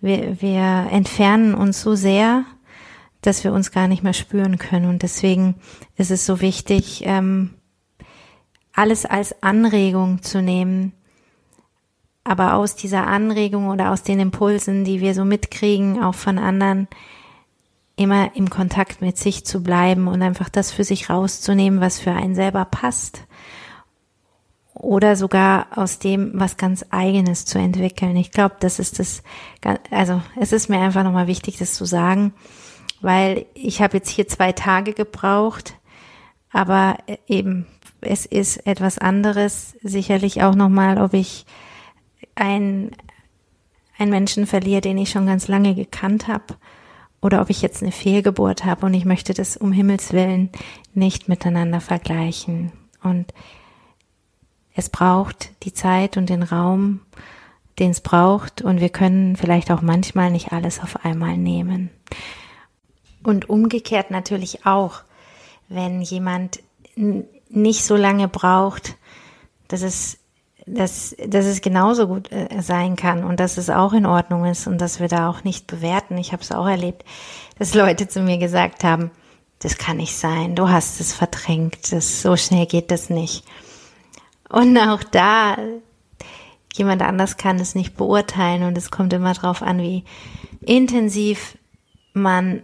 wir, 0.00 0.40
wir 0.40 0.88
entfernen 0.90 1.54
uns 1.54 1.82
so 1.82 1.94
sehr, 1.94 2.44
dass 3.22 3.44
wir 3.44 3.52
uns 3.52 3.70
gar 3.70 3.88
nicht 3.88 4.02
mehr 4.02 4.12
spüren 4.12 4.58
können. 4.58 4.88
Und 4.88 5.02
deswegen 5.02 5.56
ist 5.96 6.10
es 6.10 6.26
so 6.26 6.40
wichtig, 6.40 7.02
ähm, 7.04 7.50
alles 8.72 9.04
als 9.04 9.42
Anregung 9.42 10.22
zu 10.22 10.42
nehmen, 10.42 10.92
aber 12.24 12.54
aus 12.54 12.76
dieser 12.76 13.06
Anregung 13.06 13.68
oder 13.68 13.90
aus 13.90 14.02
den 14.02 14.20
Impulsen, 14.20 14.84
die 14.84 15.00
wir 15.00 15.14
so 15.14 15.24
mitkriegen, 15.24 16.02
auch 16.02 16.14
von 16.14 16.38
anderen, 16.38 16.88
immer 17.96 18.34
im 18.34 18.48
Kontakt 18.48 19.02
mit 19.02 19.18
sich 19.18 19.44
zu 19.44 19.62
bleiben 19.62 20.08
und 20.08 20.22
einfach 20.22 20.48
das 20.48 20.72
für 20.72 20.84
sich 20.84 21.10
rauszunehmen, 21.10 21.80
was 21.80 21.98
für 21.98 22.12
einen 22.12 22.34
selber 22.34 22.64
passt. 22.64 23.26
Oder 24.80 25.14
sogar 25.14 25.66
aus 25.76 25.98
dem 25.98 26.30
was 26.32 26.56
ganz 26.56 26.86
eigenes 26.88 27.44
zu 27.44 27.58
entwickeln. 27.58 28.16
Ich 28.16 28.30
glaube, 28.30 28.56
das 28.60 28.78
ist 28.78 28.98
das, 28.98 29.22
also 29.90 30.22
es 30.40 30.52
ist 30.52 30.70
mir 30.70 30.80
einfach 30.80 31.04
nochmal 31.04 31.26
wichtig, 31.26 31.58
das 31.58 31.74
zu 31.74 31.84
sagen, 31.84 32.32
weil 33.02 33.44
ich 33.52 33.82
habe 33.82 33.98
jetzt 33.98 34.08
hier 34.08 34.26
zwei 34.26 34.52
Tage 34.52 34.94
gebraucht, 34.94 35.74
aber 36.50 36.96
eben, 37.26 37.66
es 38.00 38.24
ist 38.24 38.66
etwas 38.66 38.96
anderes, 38.96 39.76
sicherlich 39.82 40.42
auch 40.42 40.54
nochmal, 40.54 40.96
ob 40.96 41.12
ich 41.12 41.44
ein, 42.34 42.92
ein 43.98 44.08
Menschen 44.08 44.46
verliere, 44.46 44.80
den 44.80 44.96
ich 44.96 45.10
schon 45.10 45.26
ganz 45.26 45.46
lange 45.46 45.74
gekannt 45.74 46.26
habe, 46.26 46.56
oder 47.20 47.42
ob 47.42 47.50
ich 47.50 47.60
jetzt 47.60 47.82
eine 47.82 47.92
Fehlgeburt 47.92 48.64
habe 48.64 48.86
und 48.86 48.94
ich 48.94 49.04
möchte 49.04 49.34
das 49.34 49.58
um 49.58 49.72
Himmels 49.72 50.14
willen 50.14 50.48
nicht 50.94 51.28
miteinander 51.28 51.82
vergleichen. 51.82 52.72
Und 53.02 53.34
es 54.74 54.88
braucht 54.88 55.50
die 55.62 55.72
Zeit 55.72 56.16
und 56.16 56.30
den 56.30 56.42
Raum, 56.42 57.00
den 57.78 57.90
es 57.90 58.00
braucht, 58.00 58.62
und 58.62 58.80
wir 58.80 58.90
können 58.90 59.36
vielleicht 59.36 59.70
auch 59.70 59.82
manchmal 59.82 60.30
nicht 60.30 60.52
alles 60.52 60.80
auf 60.80 61.04
einmal 61.04 61.36
nehmen. 61.36 61.90
Und 63.22 63.48
umgekehrt 63.48 64.10
natürlich 64.10 64.66
auch, 64.66 65.02
wenn 65.68 66.02
jemand 66.02 66.60
nicht 67.48 67.84
so 67.84 67.96
lange 67.96 68.28
braucht, 68.28 68.96
dass 69.68 69.82
es 69.82 70.20
dass, 70.66 71.16
dass 71.26 71.46
es 71.46 71.62
genauso 71.62 72.06
gut 72.06 72.30
äh, 72.30 72.60
sein 72.60 72.96
kann 72.96 73.24
und 73.24 73.40
dass 73.40 73.56
es 73.56 73.70
auch 73.70 73.92
in 73.92 74.06
Ordnung 74.06 74.44
ist 74.44 74.66
und 74.66 74.80
dass 74.80 75.00
wir 75.00 75.08
da 75.08 75.28
auch 75.28 75.42
nicht 75.42 75.66
bewerten. 75.66 76.16
Ich 76.18 76.32
habe 76.32 76.42
es 76.42 76.52
auch 76.52 76.66
erlebt, 76.66 77.04
dass 77.58 77.74
Leute 77.74 78.08
zu 78.08 78.20
mir 78.20 78.38
gesagt 78.38 78.84
haben, 78.84 79.10
das 79.58 79.78
kann 79.78 79.98
nicht 79.98 80.16
sein, 80.16 80.54
du 80.54 80.68
hast 80.68 81.00
es 81.00 81.12
verdrängt, 81.12 81.92
das, 81.92 82.22
so 82.22 82.36
schnell 82.36 82.66
geht 82.66 82.90
das 82.90 83.10
nicht. 83.10 83.44
Und 84.50 84.76
auch 84.78 85.02
da, 85.02 85.56
jemand 86.74 87.02
anders 87.02 87.36
kann 87.36 87.58
es 87.58 87.74
nicht 87.74 87.96
beurteilen 87.96 88.64
und 88.64 88.76
es 88.76 88.90
kommt 88.90 89.12
immer 89.12 89.32
darauf 89.32 89.62
an, 89.62 89.78
wie 89.78 90.04
intensiv 90.60 91.56
man 92.12 92.62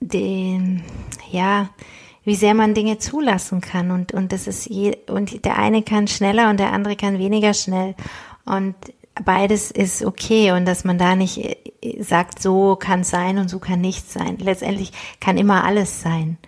den, 0.00 0.82
ja, 1.30 1.68
wie 2.24 2.34
sehr 2.34 2.54
man 2.54 2.74
Dinge 2.74 2.98
zulassen 2.98 3.60
kann 3.60 3.90
und 3.90 4.12
und 4.12 4.32
das 4.32 4.46
ist 4.46 4.66
je, 4.66 4.96
und 5.08 5.44
der 5.44 5.58
eine 5.58 5.82
kann 5.82 6.08
schneller 6.08 6.50
und 6.50 6.58
der 6.58 6.72
andere 6.72 6.96
kann 6.96 7.18
weniger 7.18 7.52
schnell 7.52 7.94
und 8.44 8.74
beides 9.24 9.70
ist 9.70 10.04
okay 10.04 10.52
und 10.52 10.64
dass 10.64 10.84
man 10.84 10.98
da 10.98 11.14
nicht 11.14 11.38
äh, 11.82 12.02
sagt, 12.02 12.40
so 12.40 12.76
kann 12.76 13.04
sein 13.04 13.38
und 13.38 13.48
so 13.48 13.58
kann 13.58 13.80
nichts 13.80 14.12
sein. 14.12 14.38
Letztendlich 14.38 14.92
kann 15.20 15.36
immer 15.36 15.64
alles 15.64 16.00
sein. 16.00 16.38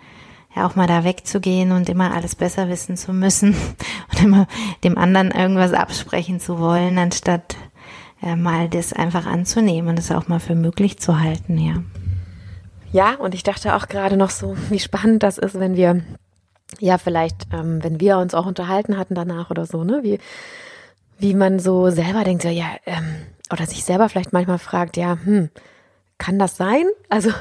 Ja 0.55 0.65
auch 0.65 0.75
mal 0.75 0.87
da 0.87 1.03
wegzugehen 1.03 1.71
und 1.71 1.89
immer 1.89 2.13
alles 2.13 2.35
besser 2.35 2.69
wissen 2.69 2.97
zu 2.97 3.13
müssen 3.13 3.55
und 4.11 4.23
immer 4.23 4.47
dem 4.83 4.97
anderen 4.97 5.31
irgendwas 5.31 5.73
absprechen 5.73 6.39
zu 6.39 6.59
wollen, 6.59 6.97
anstatt 6.97 7.55
äh, 8.23 8.35
mal 8.35 8.69
das 8.69 8.93
einfach 8.93 9.25
anzunehmen 9.25 9.89
und 9.89 9.97
das 9.97 10.11
auch 10.11 10.27
mal 10.27 10.39
für 10.39 10.55
möglich 10.55 10.99
zu 10.99 11.19
halten, 11.19 11.57
ja. 11.57 11.83
Ja, 12.91 13.15
und 13.15 13.35
ich 13.35 13.43
dachte 13.43 13.75
auch 13.75 13.87
gerade 13.87 14.15
noch 14.15 14.29
so, 14.29 14.55
wie 14.69 14.79
spannend 14.79 15.23
das 15.23 15.37
ist, 15.37 15.59
wenn 15.59 15.75
wir, 15.75 16.01
ja, 16.79 16.97
vielleicht, 16.97 17.47
ähm, 17.51 17.83
wenn 17.83 17.99
wir 17.99 18.17
uns 18.19 18.33
auch 18.33 18.45
unterhalten 18.45 18.97
hatten 18.97 19.15
danach 19.15 19.51
oder 19.51 19.65
so, 19.65 19.83
ne, 19.83 19.99
wie, 20.03 20.19
wie 21.19 21.33
man 21.33 21.59
so 21.59 21.89
selber 21.89 22.23
denkt, 22.23 22.43
so, 22.43 22.49
ja, 22.49 22.67
ähm, 22.85 23.15
oder 23.51 23.65
sich 23.65 23.83
selber 23.83 24.07
vielleicht 24.07 24.31
manchmal 24.31 24.59
fragt, 24.59 24.95
ja, 24.95 25.17
hm, 25.23 25.49
kann 26.17 26.39
das 26.39 26.57
sein? 26.57 26.85
Also, 27.09 27.31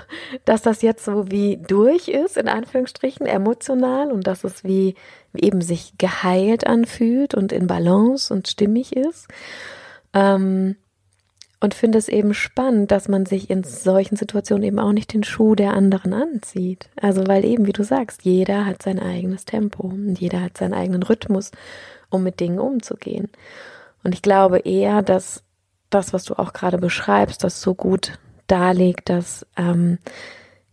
dass 0.45 0.63
das 0.63 0.83
jetzt 0.83 1.05
so 1.05 1.31
wie 1.31 1.59
durch 1.59 2.09
ist, 2.09 2.37
in 2.37 2.49
Anführungsstrichen, 2.49 3.27
emotional 3.27 4.11
und 4.11 4.27
dass 4.27 4.45
es 4.45 4.65
wie, 4.65 4.95
eben 5.35 5.61
sich 5.61 5.95
geheilt 5.99 6.67
anfühlt 6.67 7.35
und 7.35 7.53
in 7.53 7.67
Balance 7.67 8.33
und 8.33 8.49
stimmig 8.49 8.95
ist. 8.95 9.29
Ähm, 10.13 10.77
und 11.61 11.73
finde 11.73 11.97
es 11.97 12.09
eben 12.09 12.35
spannend, 12.35 12.91
dass 12.91 13.09
man 13.09 13.25
sich 13.25 13.49
in 13.49 13.65
solchen 13.65 14.17
Situationen 14.17 14.65
eben 14.65 14.79
auch 14.79 14.93
nicht 14.93 15.15
den 15.15 15.25
Schuh 15.25 15.55
der 15.55 15.73
anderen 15.73 16.13
anzieht. 16.13 16.91
Also, 17.01 17.27
weil 17.27 17.45
eben, 17.45 17.67
wie 17.67 17.73
du 17.73 17.85
sagst, 17.85 18.25
jeder 18.25 18.67
hat 18.67 18.83
sein 18.83 18.99
eigenes 18.99 19.45
Tempo 19.45 19.87
und 19.89 20.21
jeder 20.21 20.43
hat 20.43 20.59
seinen 20.59 20.75
eigenen 20.75 21.03
Rhythmus, 21.03 21.53
um 22.11 22.23
mit 22.23 22.41
Dingen 22.41 22.59
umzugehen. 22.59 23.31
Und 24.03 24.15
ich 24.15 24.21
glaube 24.21 24.59
eher, 24.59 25.01
dass 25.03 25.43
das, 25.89 26.13
was 26.13 26.25
du 26.25 26.35
auch 26.35 26.53
gerade 26.53 26.79
beschreibst, 26.79 27.45
das 27.45 27.63
so 27.63 27.75
gut 27.75 28.19
darlegt, 28.47 29.09
dass 29.09 29.47
ähm, 29.57 29.99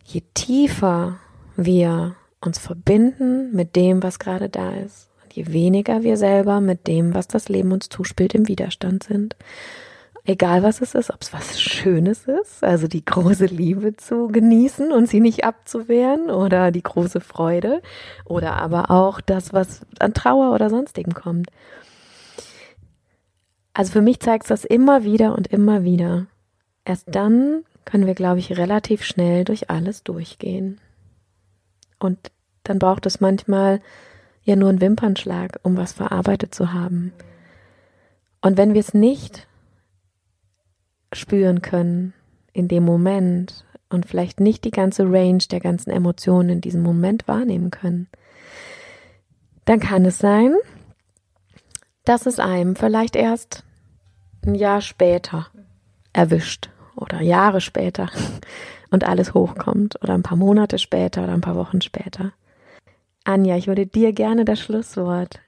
je 0.03 0.21
tiefer 0.33 1.19
wir 1.55 2.15
uns 2.41 2.59
verbinden 2.59 3.53
mit 3.55 3.75
dem, 3.75 4.03
was 4.03 4.19
gerade 4.19 4.49
da 4.49 4.73
ist, 4.73 5.09
und 5.23 5.33
je 5.33 5.47
weniger 5.53 6.03
wir 6.03 6.17
selber 6.17 6.59
mit 6.59 6.87
dem, 6.87 7.13
was 7.13 7.27
das 7.27 7.49
Leben 7.49 7.71
uns 7.71 7.89
zuspielt, 7.89 8.33
im 8.33 8.47
Widerstand 8.47 9.03
sind, 9.03 9.35
egal 10.25 10.63
was 10.63 10.81
es 10.81 10.95
ist, 10.95 11.11
ob 11.11 11.21
es 11.21 11.33
was 11.33 11.61
Schönes 11.61 12.25
ist, 12.25 12.63
also 12.63 12.87
die 12.87 13.05
große 13.05 13.45
Liebe 13.45 13.95
zu 13.95 14.27
genießen 14.27 14.91
und 14.91 15.07
sie 15.07 15.19
nicht 15.19 15.43
abzuwehren 15.43 16.29
oder 16.29 16.71
die 16.71 16.83
große 16.83 17.21
Freude 17.21 17.81
oder 18.25 18.53
aber 18.53 18.91
auch 18.91 19.21
das, 19.21 19.53
was 19.53 19.81
an 19.99 20.13
Trauer 20.13 20.53
oder 20.53 20.69
sonstigem 20.69 21.13
kommt. 21.13 21.49
Also 23.73 23.93
für 23.93 24.01
mich 24.01 24.19
zeigt 24.19 24.43
es 24.43 24.49
das 24.49 24.65
immer 24.65 25.03
wieder 25.03 25.33
und 25.35 25.47
immer 25.47 25.83
wieder. 25.83 26.27
Erst 26.85 27.05
dann 27.07 27.63
können 27.85 28.07
wir, 28.07 28.15
glaube 28.15 28.39
ich, 28.39 28.57
relativ 28.57 29.03
schnell 29.03 29.43
durch 29.43 29.69
alles 29.69 30.03
durchgehen. 30.03 30.79
Und 31.99 32.31
dann 32.63 32.79
braucht 32.79 33.05
es 33.05 33.19
manchmal 33.19 33.81
ja 34.43 34.55
nur 34.55 34.69
einen 34.69 34.81
Wimpernschlag, 34.81 35.59
um 35.63 35.77
was 35.77 35.93
verarbeitet 35.93 36.55
zu 36.55 36.73
haben. 36.73 37.13
Und 38.41 38.57
wenn 38.57 38.73
wir 38.73 38.79
es 38.79 38.93
nicht 38.93 39.47
spüren 41.13 41.61
können 41.61 42.13
in 42.53 42.67
dem 42.67 42.83
Moment 42.83 43.65
und 43.89 44.05
vielleicht 44.05 44.39
nicht 44.39 44.63
die 44.63 44.71
ganze 44.71 45.03
Range 45.03 45.43
der 45.51 45.59
ganzen 45.59 45.91
Emotionen 45.91 46.49
in 46.49 46.61
diesem 46.61 46.81
Moment 46.81 47.27
wahrnehmen 47.27 47.69
können, 47.69 48.07
dann 49.65 49.79
kann 49.79 50.05
es 50.05 50.17
sein, 50.17 50.55
dass 52.03 52.25
es 52.25 52.39
einem 52.39 52.75
vielleicht 52.75 53.15
erst 53.15 53.63
ein 54.43 54.55
Jahr 54.55 54.81
später 54.81 55.47
erwischt 56.13 56.70
oder 56.95 57.21
Jahre 57.21 57.61
später 57.61 58.09
und 58.89 59.03
alles 59.03 59.33
hochkommt 59.33 60.01
oder 60.03 60.13
ein 60.13 60.23
paar 60.23 60.37
Monate 60.37 60.77
später 60.77 61.23
oder 61.23 61.33
ein 61.33 61.41
paar 61.41 61.55
Wochen 61.55 61.81
später. 61.81 62.33
Anja, 63.23 63.55
ich 63.55 63.67
würde 63.67 63.85
dir 63.85 64.13
gerne 64.13 64.45
das 64.45 64.59
Schlusswort 64.59 65.39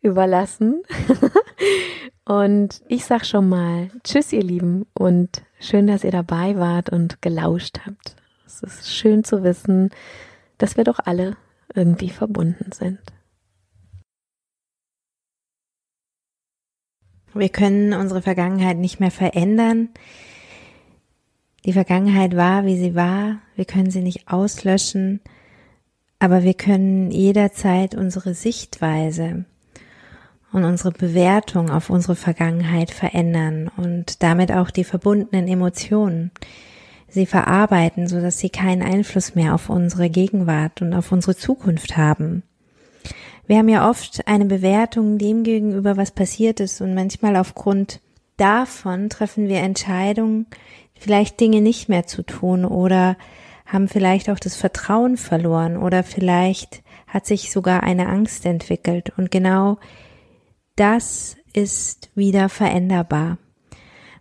überlassen. 0.00 0.82
und 2.24 2.82
ich 2.88 3.04
sag 3.04 3.24
schon 3.24 3.48
mal 3.48 3.90
Tschüss, 4.04 4.32
ihr 4.32 4.42
Lieben, 4.42 4.86
und 4.94 5.42
schön, 5.60 5.86
dass 5.86 6.04
ihr 6.04 6.10
dabei 6.10 6.58
wart 6.58 6.90
und 6.90 7.22
gelauscht 7.22 7.80
habt. 7.86 8.16
Es 8.46 8.62
ist 8.62 8.94
schön 8.94 9.24
zu 9.24 9.42
wissen, 9.42 9.90
dass 10.58 10.76
wir 10.76 10.84
doch 10.84 10.98
alle 11.04 11.36
irgendwie 11.74 12.10
verbunden 12.10 12.72
sind. 12.72 13.00
Wir 17.34 17.48
können 17.48 17.94
unsere 17.94 18.22
Vergangenheit 18.22 18.76
nicht 18.76 19.00
mehr 19.00 19.10
verändern. 19.10 19.88
Die 21.64 21.72
Vergangenheit 21.72 22.36
war, 22.36 22.66
wie 22.66 22.76
sie 22.76 22.94
war. 22.94 23.38
Wir 23.56 23.64
können 23.64 23.90
sie 23.90 24.02
nicht 24.02 24.28
auslöschen. 24.28 25.20
Aber 26.18 26.42
wir 26.42 26.54
können 26.54 27.10
jederzeit 27.10 27.94
unsere 27.94 28.34
Sichtweise 28.34 29.44
und 30.52 30.64
unsere 30.64 30.92
Bewertung 30.92 31.70
auf 31.70 31.90
unsere 31.90 32.14
Vergangenheit 32.14 32.90
verändern 32.90 33.70
und 33.76 34.22
damit 34.22 34.52
auch 34.52 34.70
die 34.70 34.84
verbundenen 34.84 35.48
Emotionen. 35.48 36.30
Sie 37.08 37.26
verarbeiten, 37.26 38.06
so 38.06 38.20
dass 38.20 38.38
sie 38.38 38.50
keinen 38.50 38.82
Einfluss 38.82 39.34
mehr 39.34 39.54
auf 39.54 39.68
unsere 39.68 40.10
Gegenwart 40.10 40.80
und 40.82 40.94
auf 40.94 41.12
unsere 41.12 41.36
Zukunft 41.36 41.96
haben. 41.96 42.42
Wir 43.46 43.58
haben 43.58 43.68
ja 43.68 43.88
oft 43.90 44.26
eine 44.26 44.44
Bewertung 44.44 45.18
dem 45.18 45.42
gegenüber, 45.42 45.96
was 45.96 46.12
passiert 46.12 46.60
ist 46.60 46.80
und 46.80 46.94
manchmal 46.94 47.36
aufgrund 47.36 48.00
davon 48.36 49.10
treffen 49.10 49.48
wir 49.48 49.58
Entscheidungen, 49.58 50.46
vielleicht 50.98 51.40
Dinge 51.40 51.60
nicht 51.60 51.88
mehr 51.88 52.06
zu 52.06 52.22
tun 52.22 52.64
oder 52.64 53.16
haben 53.66 53.88
vielleicht 53.88 54.30
auch 54.30 54.38
das 54.38 54.54
Vertrauen 54.54 55.16
verloren 55.16 55.76
oder 55.76 56.02
vielleicht 56.04 56.82
hat 57.06 57.26
sich 57.26 57.50
sogar 57.50 57.82
eine 57.82 58.08
Angst 58.08 58.46
entwickelt 58.46 59.12
und 59.16 59.30
genau 59.30 59.78
das 60.76 61.36
ist 61.52 62.10
wieder 62.14 62.48
veränderbar. 62.48 63.38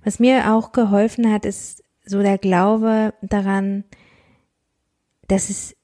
Was 0.04 0.20
mir 0.20 0.54
auch 0.54 0.72
geholfen 0.72 1.32
hat, 1.32 1.46
ist 1.46 1.84
so 2.06 2.22
der 2.22 2.38
Glaube 2.38 3.14
daran, 3.22 3.84
dass 5.28 5.50
es 5.50 5.76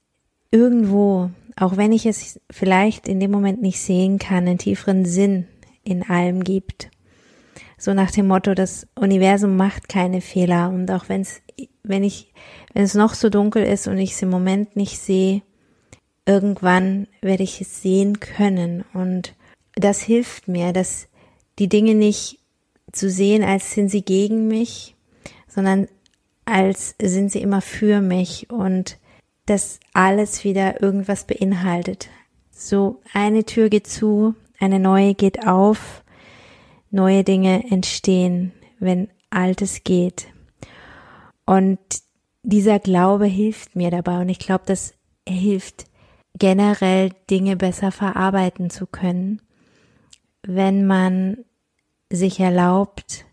irgendwo 0.52 1.30
auch 1.60 1.76
wenn 1.76 1.92
ich 1.92 2.06
es 2.06 2.40
vielleicht 2.52 3.08
in 3.08 3.20
dem 3.20 3.32
Moment 3.32 3.62
nicht 3.62 3.82
sehen 3.82 4.20
kann, 4.20 4.48
einen 4.48 4.60
tieferen 4.60 5.06
Sinn 5.06 5.48
in 5.84 6.08
allem 6.08 6.44
gibt. 6.44 6.90
So 7.80 7.94
nach 7.94 8.12
dem 8.12 8.28
Motto, 8.28 8.54
das 8.54 8.88
Universum 8.96 9.56
macht 9.56 9.90
keine 9.90 10.22
Fehler. 10.22 10.70
Und 10.70 10.90
auch 10.92 11.10
wenn 11.10 11.22
es, 11.22 11.42
wenn 11.84 12.04
ich, 12.04 12.34
wenn 12.74 12.84
es 12.84 12.94
noch 12.94 13.16
so 13.16 13.30
dunkel 13.30 13.64
ist 13.64 13.88
und 13.88 13.98
ich 13.98 14.14
es 14.14 14.22
im 14.22 14.30
Moment 14.30 14.76
nicht 14.76 15.00
sehe, 15.00 15.42
irgendwann 16.26 17.08
werde 17.22 17.44
ich 17.44 17.60
es 17.60 17.82
sehen 17.82 18.20
können. 18.20 18.84
Und 18.94 19.34
das 19.74 20.02
hilft 20.02 20.48
mir, 20.48 20.74
dass 20.74 21.08
die 21.58 21.70
Dinge 21.70 21.96
nicht 21.96 22.40
zu 22.92 23.10
sehen, 23.10 23.44
als 23.44 23.74
sind 23.74 23.90
sie 23.90 24.04
gegen 24.04 24.48
mich, 24.48 24.96
sondern 25.48 25.88
als 26.46 26.96
sind 27.02 27.32
sie 27.32 27.42
immer 27.42 27.62
für 27.62 28.02
mich. 28.02 28.50
Und 28.52 28.98
dass 29.48 29.80
alles 29.94 30.44
wieder 30.44 30.82
irgendwas 30.82 31.26
beinhaltet. 31.26 32.10
So 32.52 33.02
eine 33.14 33.44
Tür 33.46 33.70
geht 33.70 33.88
zu, 33.88 34.36
eine 34.60 34.80
neue 34.80 35.16
geht 35.16 35.48
auf, 35.48 36.04
neue 36.92 37.24
Dinge 37.24 37.64
entstehen, 37.72 38.54
wenn 38.80 39.10
altes 39.30 39.84
geht. 39.84 40.28
Und 41.46 41.80
dieser 42.44 42.80
Glaube 42.80 43.26
hilft 43.26 43.76
mir 43.76 43.90
dabei 43.90 44.22
und 44.22 44.30
ich 44.30 44.40
glaube, 44.40 44.66
dass 44.66 44.94
er 45.26 45.34
hilft 45.34 45.86
generell 46.38 47.12
Dinge 47.30 47.56
besser 47.56 47.92
verarbeiten 47.92 48.70
zu 48.70 48.86
können, 48.86 49.42
wenn 50.44 50.86
man 50.86 51.46
sich 52.12 52.40
erlaubt, 52.40 53.26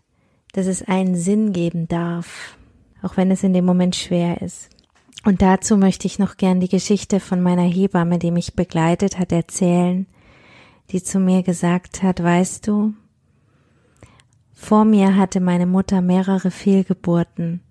dass 0.53 0.65
es 0.65 0.83
einen 0.83 1.15
Sinn 1.15 1.53
geben 1.53 1.87
darf, 1.87 2.57
auch 3.01 3.17
wenn 3.17 3.31
es 3.31 3.43
in 3.43 3.53
dem 3.53 3.65
Moment 3.65 3.95
schwer 3.95 4.41
ist. 4.41 4.74
Und 5.25 5.41
dazu 5.41 5.75
möchte 5.75 6.05
ich 6.05 6.19
noch 6.19 6.37
gern 6.37 6.59
die 6.59 6.69
Geschichte 6.69 7.19
von 7.19 7.41
meiner 7.41 7.63
Hebamme, 7.63 8.19
die 8.19 8.29
mich 8.29 8.53
begleitet 8.53 9.17
hat, 9.17 9.31
erzählen, 9.31 10.05
die 10.91 11.01
zu 11.01 11.19
mir 11.19 11.41
gesagt 11.41 12.03
hat, 12.03 12.21
weißt 12.21 12.67
du, 12.67 12.93
vor 14.53 14.85
mir 14.85 15.15
hatte 15.15 15.39
meine 15.39 15.65
Mutter 15.65 16.01
mehrere 16.01 16.51
Fehlgeburten 16.51 17.61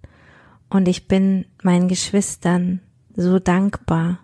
und 0.68 0.88
ich 0.88 1.06
bin 1.06 1.46
meinen 1.62 1.86
Geschwistern 1.86 2.80
so 3.14 3.38
dankbar, 3.38 4.18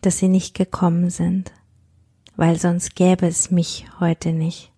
dass 0.00 0.18
sie 0.18 0.28
nicht 0.28 0.54
gekommen 0.54 1.10
sind, 1.10 1.52
weil 2.36 2.58
sonst 2.58 2.96
gäbe 2.96 3.26
es 3.26 3.50
mich 3.50 3.86
heute 4.00 4.32
nicht. 4.32 4.72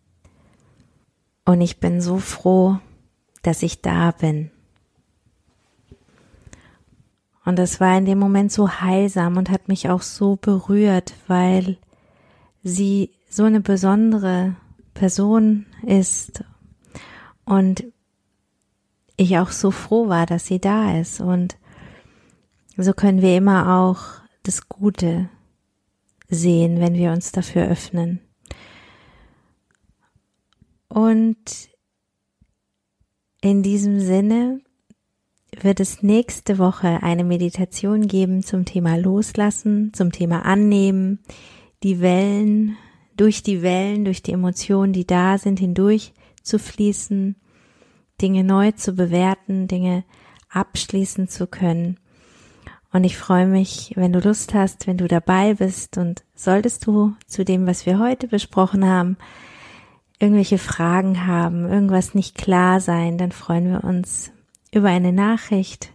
Und 1.45 1.61
ich 1.61 1.79
bin 1.79 2.01
so 2.01 2.19
froh, 2.19 2.79
dass 3.43 3.63
ich 3.63 3.81
da 3.81 4.11
bin. 4.11 4.51
Und 7.45 7.59
das 7.59 7.81
war 7.81 7.97
in 7.99 8.07
dem 8.07 8.19
Moment 8.19 8.53
so 8.53 8.69
heilsam 8.69 9.37
und 9.37 9.51
hat 9.51 9.69
mich 9.69 9.91
auch 9.91 10.03
so 10.03 10.37
berührt, 10.37 11.15
weil 11.27 11.77
sie 12.63 13.11
so 13.29 13.45
eine 13.45 13.61
besondere 13.61 14.57
Person 14.95 15.67
ist 15.83 16.45
und 17.45 17.85
ich 19.17 19.39
auch 19.39 19.51
so 19.51 19.71
froh 19.71 20.09
war, 20.09 20.27
dass 20.27 20.47
sie 20.47 20.61
da 20.61 20.99
ist. 20.99 21.21
Und 21.21 21.57
so 22.77 22.93
können 22.93 23.23
wir 23.23 23.37
immer 23.37 23.79
auch 23.79 24.23
das 24.43 24.69
Gute 24.69 25.29
sehen, 26.29 26.81
wenn 26.81 26.95
wir 26.95 27.13
uns 27.13 27.33
dafür 27.33 27.67
öffnen. 27.67 28.21
Und 30.89 31.69
in 33.41 33.63
diesem 33.63 34.01
Sinne 34.01 34.61
wird 35.63 35.79
es 35.81 36.03
nächste 36.03 36.59
Woche 36.59 37.03
eine 37.03 37.23
Meditation 37.23 38.09
geben 38.09 38.43
zum 38.43 38.65
Thema 38.65 38.97
Loslassen, 38.97 39.93
zum 39.93 40.11
Thema 40.11 40.45
Annehmen, 40.45 41.21
die 41.83 42.01
Wellen, 42.01 42.77
durch 43.17 43.43
die 43.43 43.63
Wellen, 43.63 44.05
durch 44.05 44.23
die 44.23 44.33
Emotionen, 44.33 44.93
die 44.93 45.07
da 45.07 45.39
sind, 45.39 45.61
hindurch 45.61 46.13
zu 46.43 46.59
fließen, 46.59 47.37
Dinge 48.21 48.43
neu 48.43 48.73
zu 48.73 48.95
bewerten, 48.95 49.69
Dinge 49.69 50.05
abschließen 50.51 51.29
zu 51.29 51.47
können. 51.47 51.99
Und 52.93 53.05
ich 53.05 53.17
freue 53.17 53.47
mich, 53.47 53.93
wenn 53.97 54.13
du 54.13 54.21
Lust 54.21 54.55
hast, 54.55 54.87
wenn 54.87 54.99
du 54.99 55.09
dabei 55.09 55.55
bist 55.55 55.99
und 55.99 56.25
solltest 56.35 56.87
du 56.87 57.15
zu 57.27 57.45
dem, 57.45 57.67
was 57.67 57.87
wir 57.87 57.99
heute 57.99 58.29
besprochen 58.29 58.85
haben, 58.85 59.17
irgendwelche 60.21 60.59
Fragen 60.59 61.27
haben, 61.27 61.69
irgendwas 61.69 62.15
nicht 62.15 62.37
klar 62.37 62.81
sein, 62.81 63.19
dann 63.19 63.33
freuen 63.33 63.71
wir 63.71 63.85
uns 63.85 64.31
über 64.75 64.89
eine 64.89 65.13
Nachricht 65.13 65.91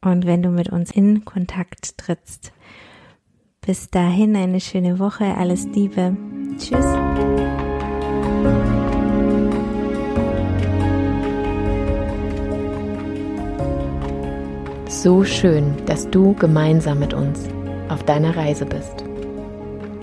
und 0.00 0.26
wenn 0.26 0.42
du 0.42 0.50
mit 0.50 0.68
uns 0.70 0.90
in 0.90 1.24
Kontakt 1.24 1.98
trittst. 1.98 2.52
Bis 3.60 3.90
dahin 3.90 4.36
eine 4.36 4.60
schöne 4.60 4.98
Woche, 4.98 5.24
alles 5.36 5.66
Liebe. 5.66 6.16
Tschüss. 6.58 6.86
So 14.88 15.24
schön, 15.24 15.74
dass 15.86 16.08
du 16.10 16.34
gemeinsam 16.34 16.98
mit 16.98 17.12
uns 17.12 17.48
auf 17.88 18.02
deiner 18.04 18.36
Reise 18.36 18.66
bist. 18.66 19.02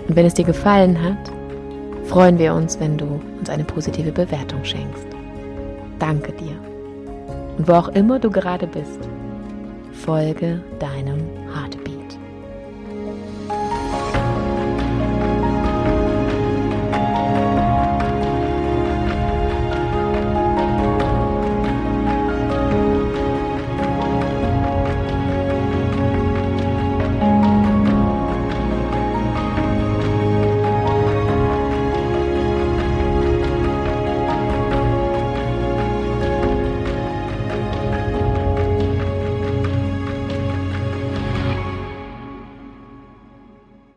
Und 0.08 0.16
wenn 0.16 0.26
es 0.26 0.34
dir 0.34 0.44
gefallen 0.44 1.02
hat, 1.02 1.32
freuen 2.04 2.38
wir 2.38 2.54
uns, 2.54 2.78
wenn 2.80 2.96
du 2.98 3.20
uns 3.38 3.48
eine 3.48 3.64
positive 3.64 4.12
Bewertung 4.12 4.64
schenkst. 4.64 5.06
Danke 5.98 6.32
dir. 6.32 6.73
Und 7.58 7.68
wo 7.68 7.72
auch 7.72 7.88
immer 7.88 8.18
du 8.18 8.30
gerade 8.30 8.66
bist, 8.66 9.08
folge 9.92 10.60
deinem 10.78 11.20
Heartbeat. 11.54 11.93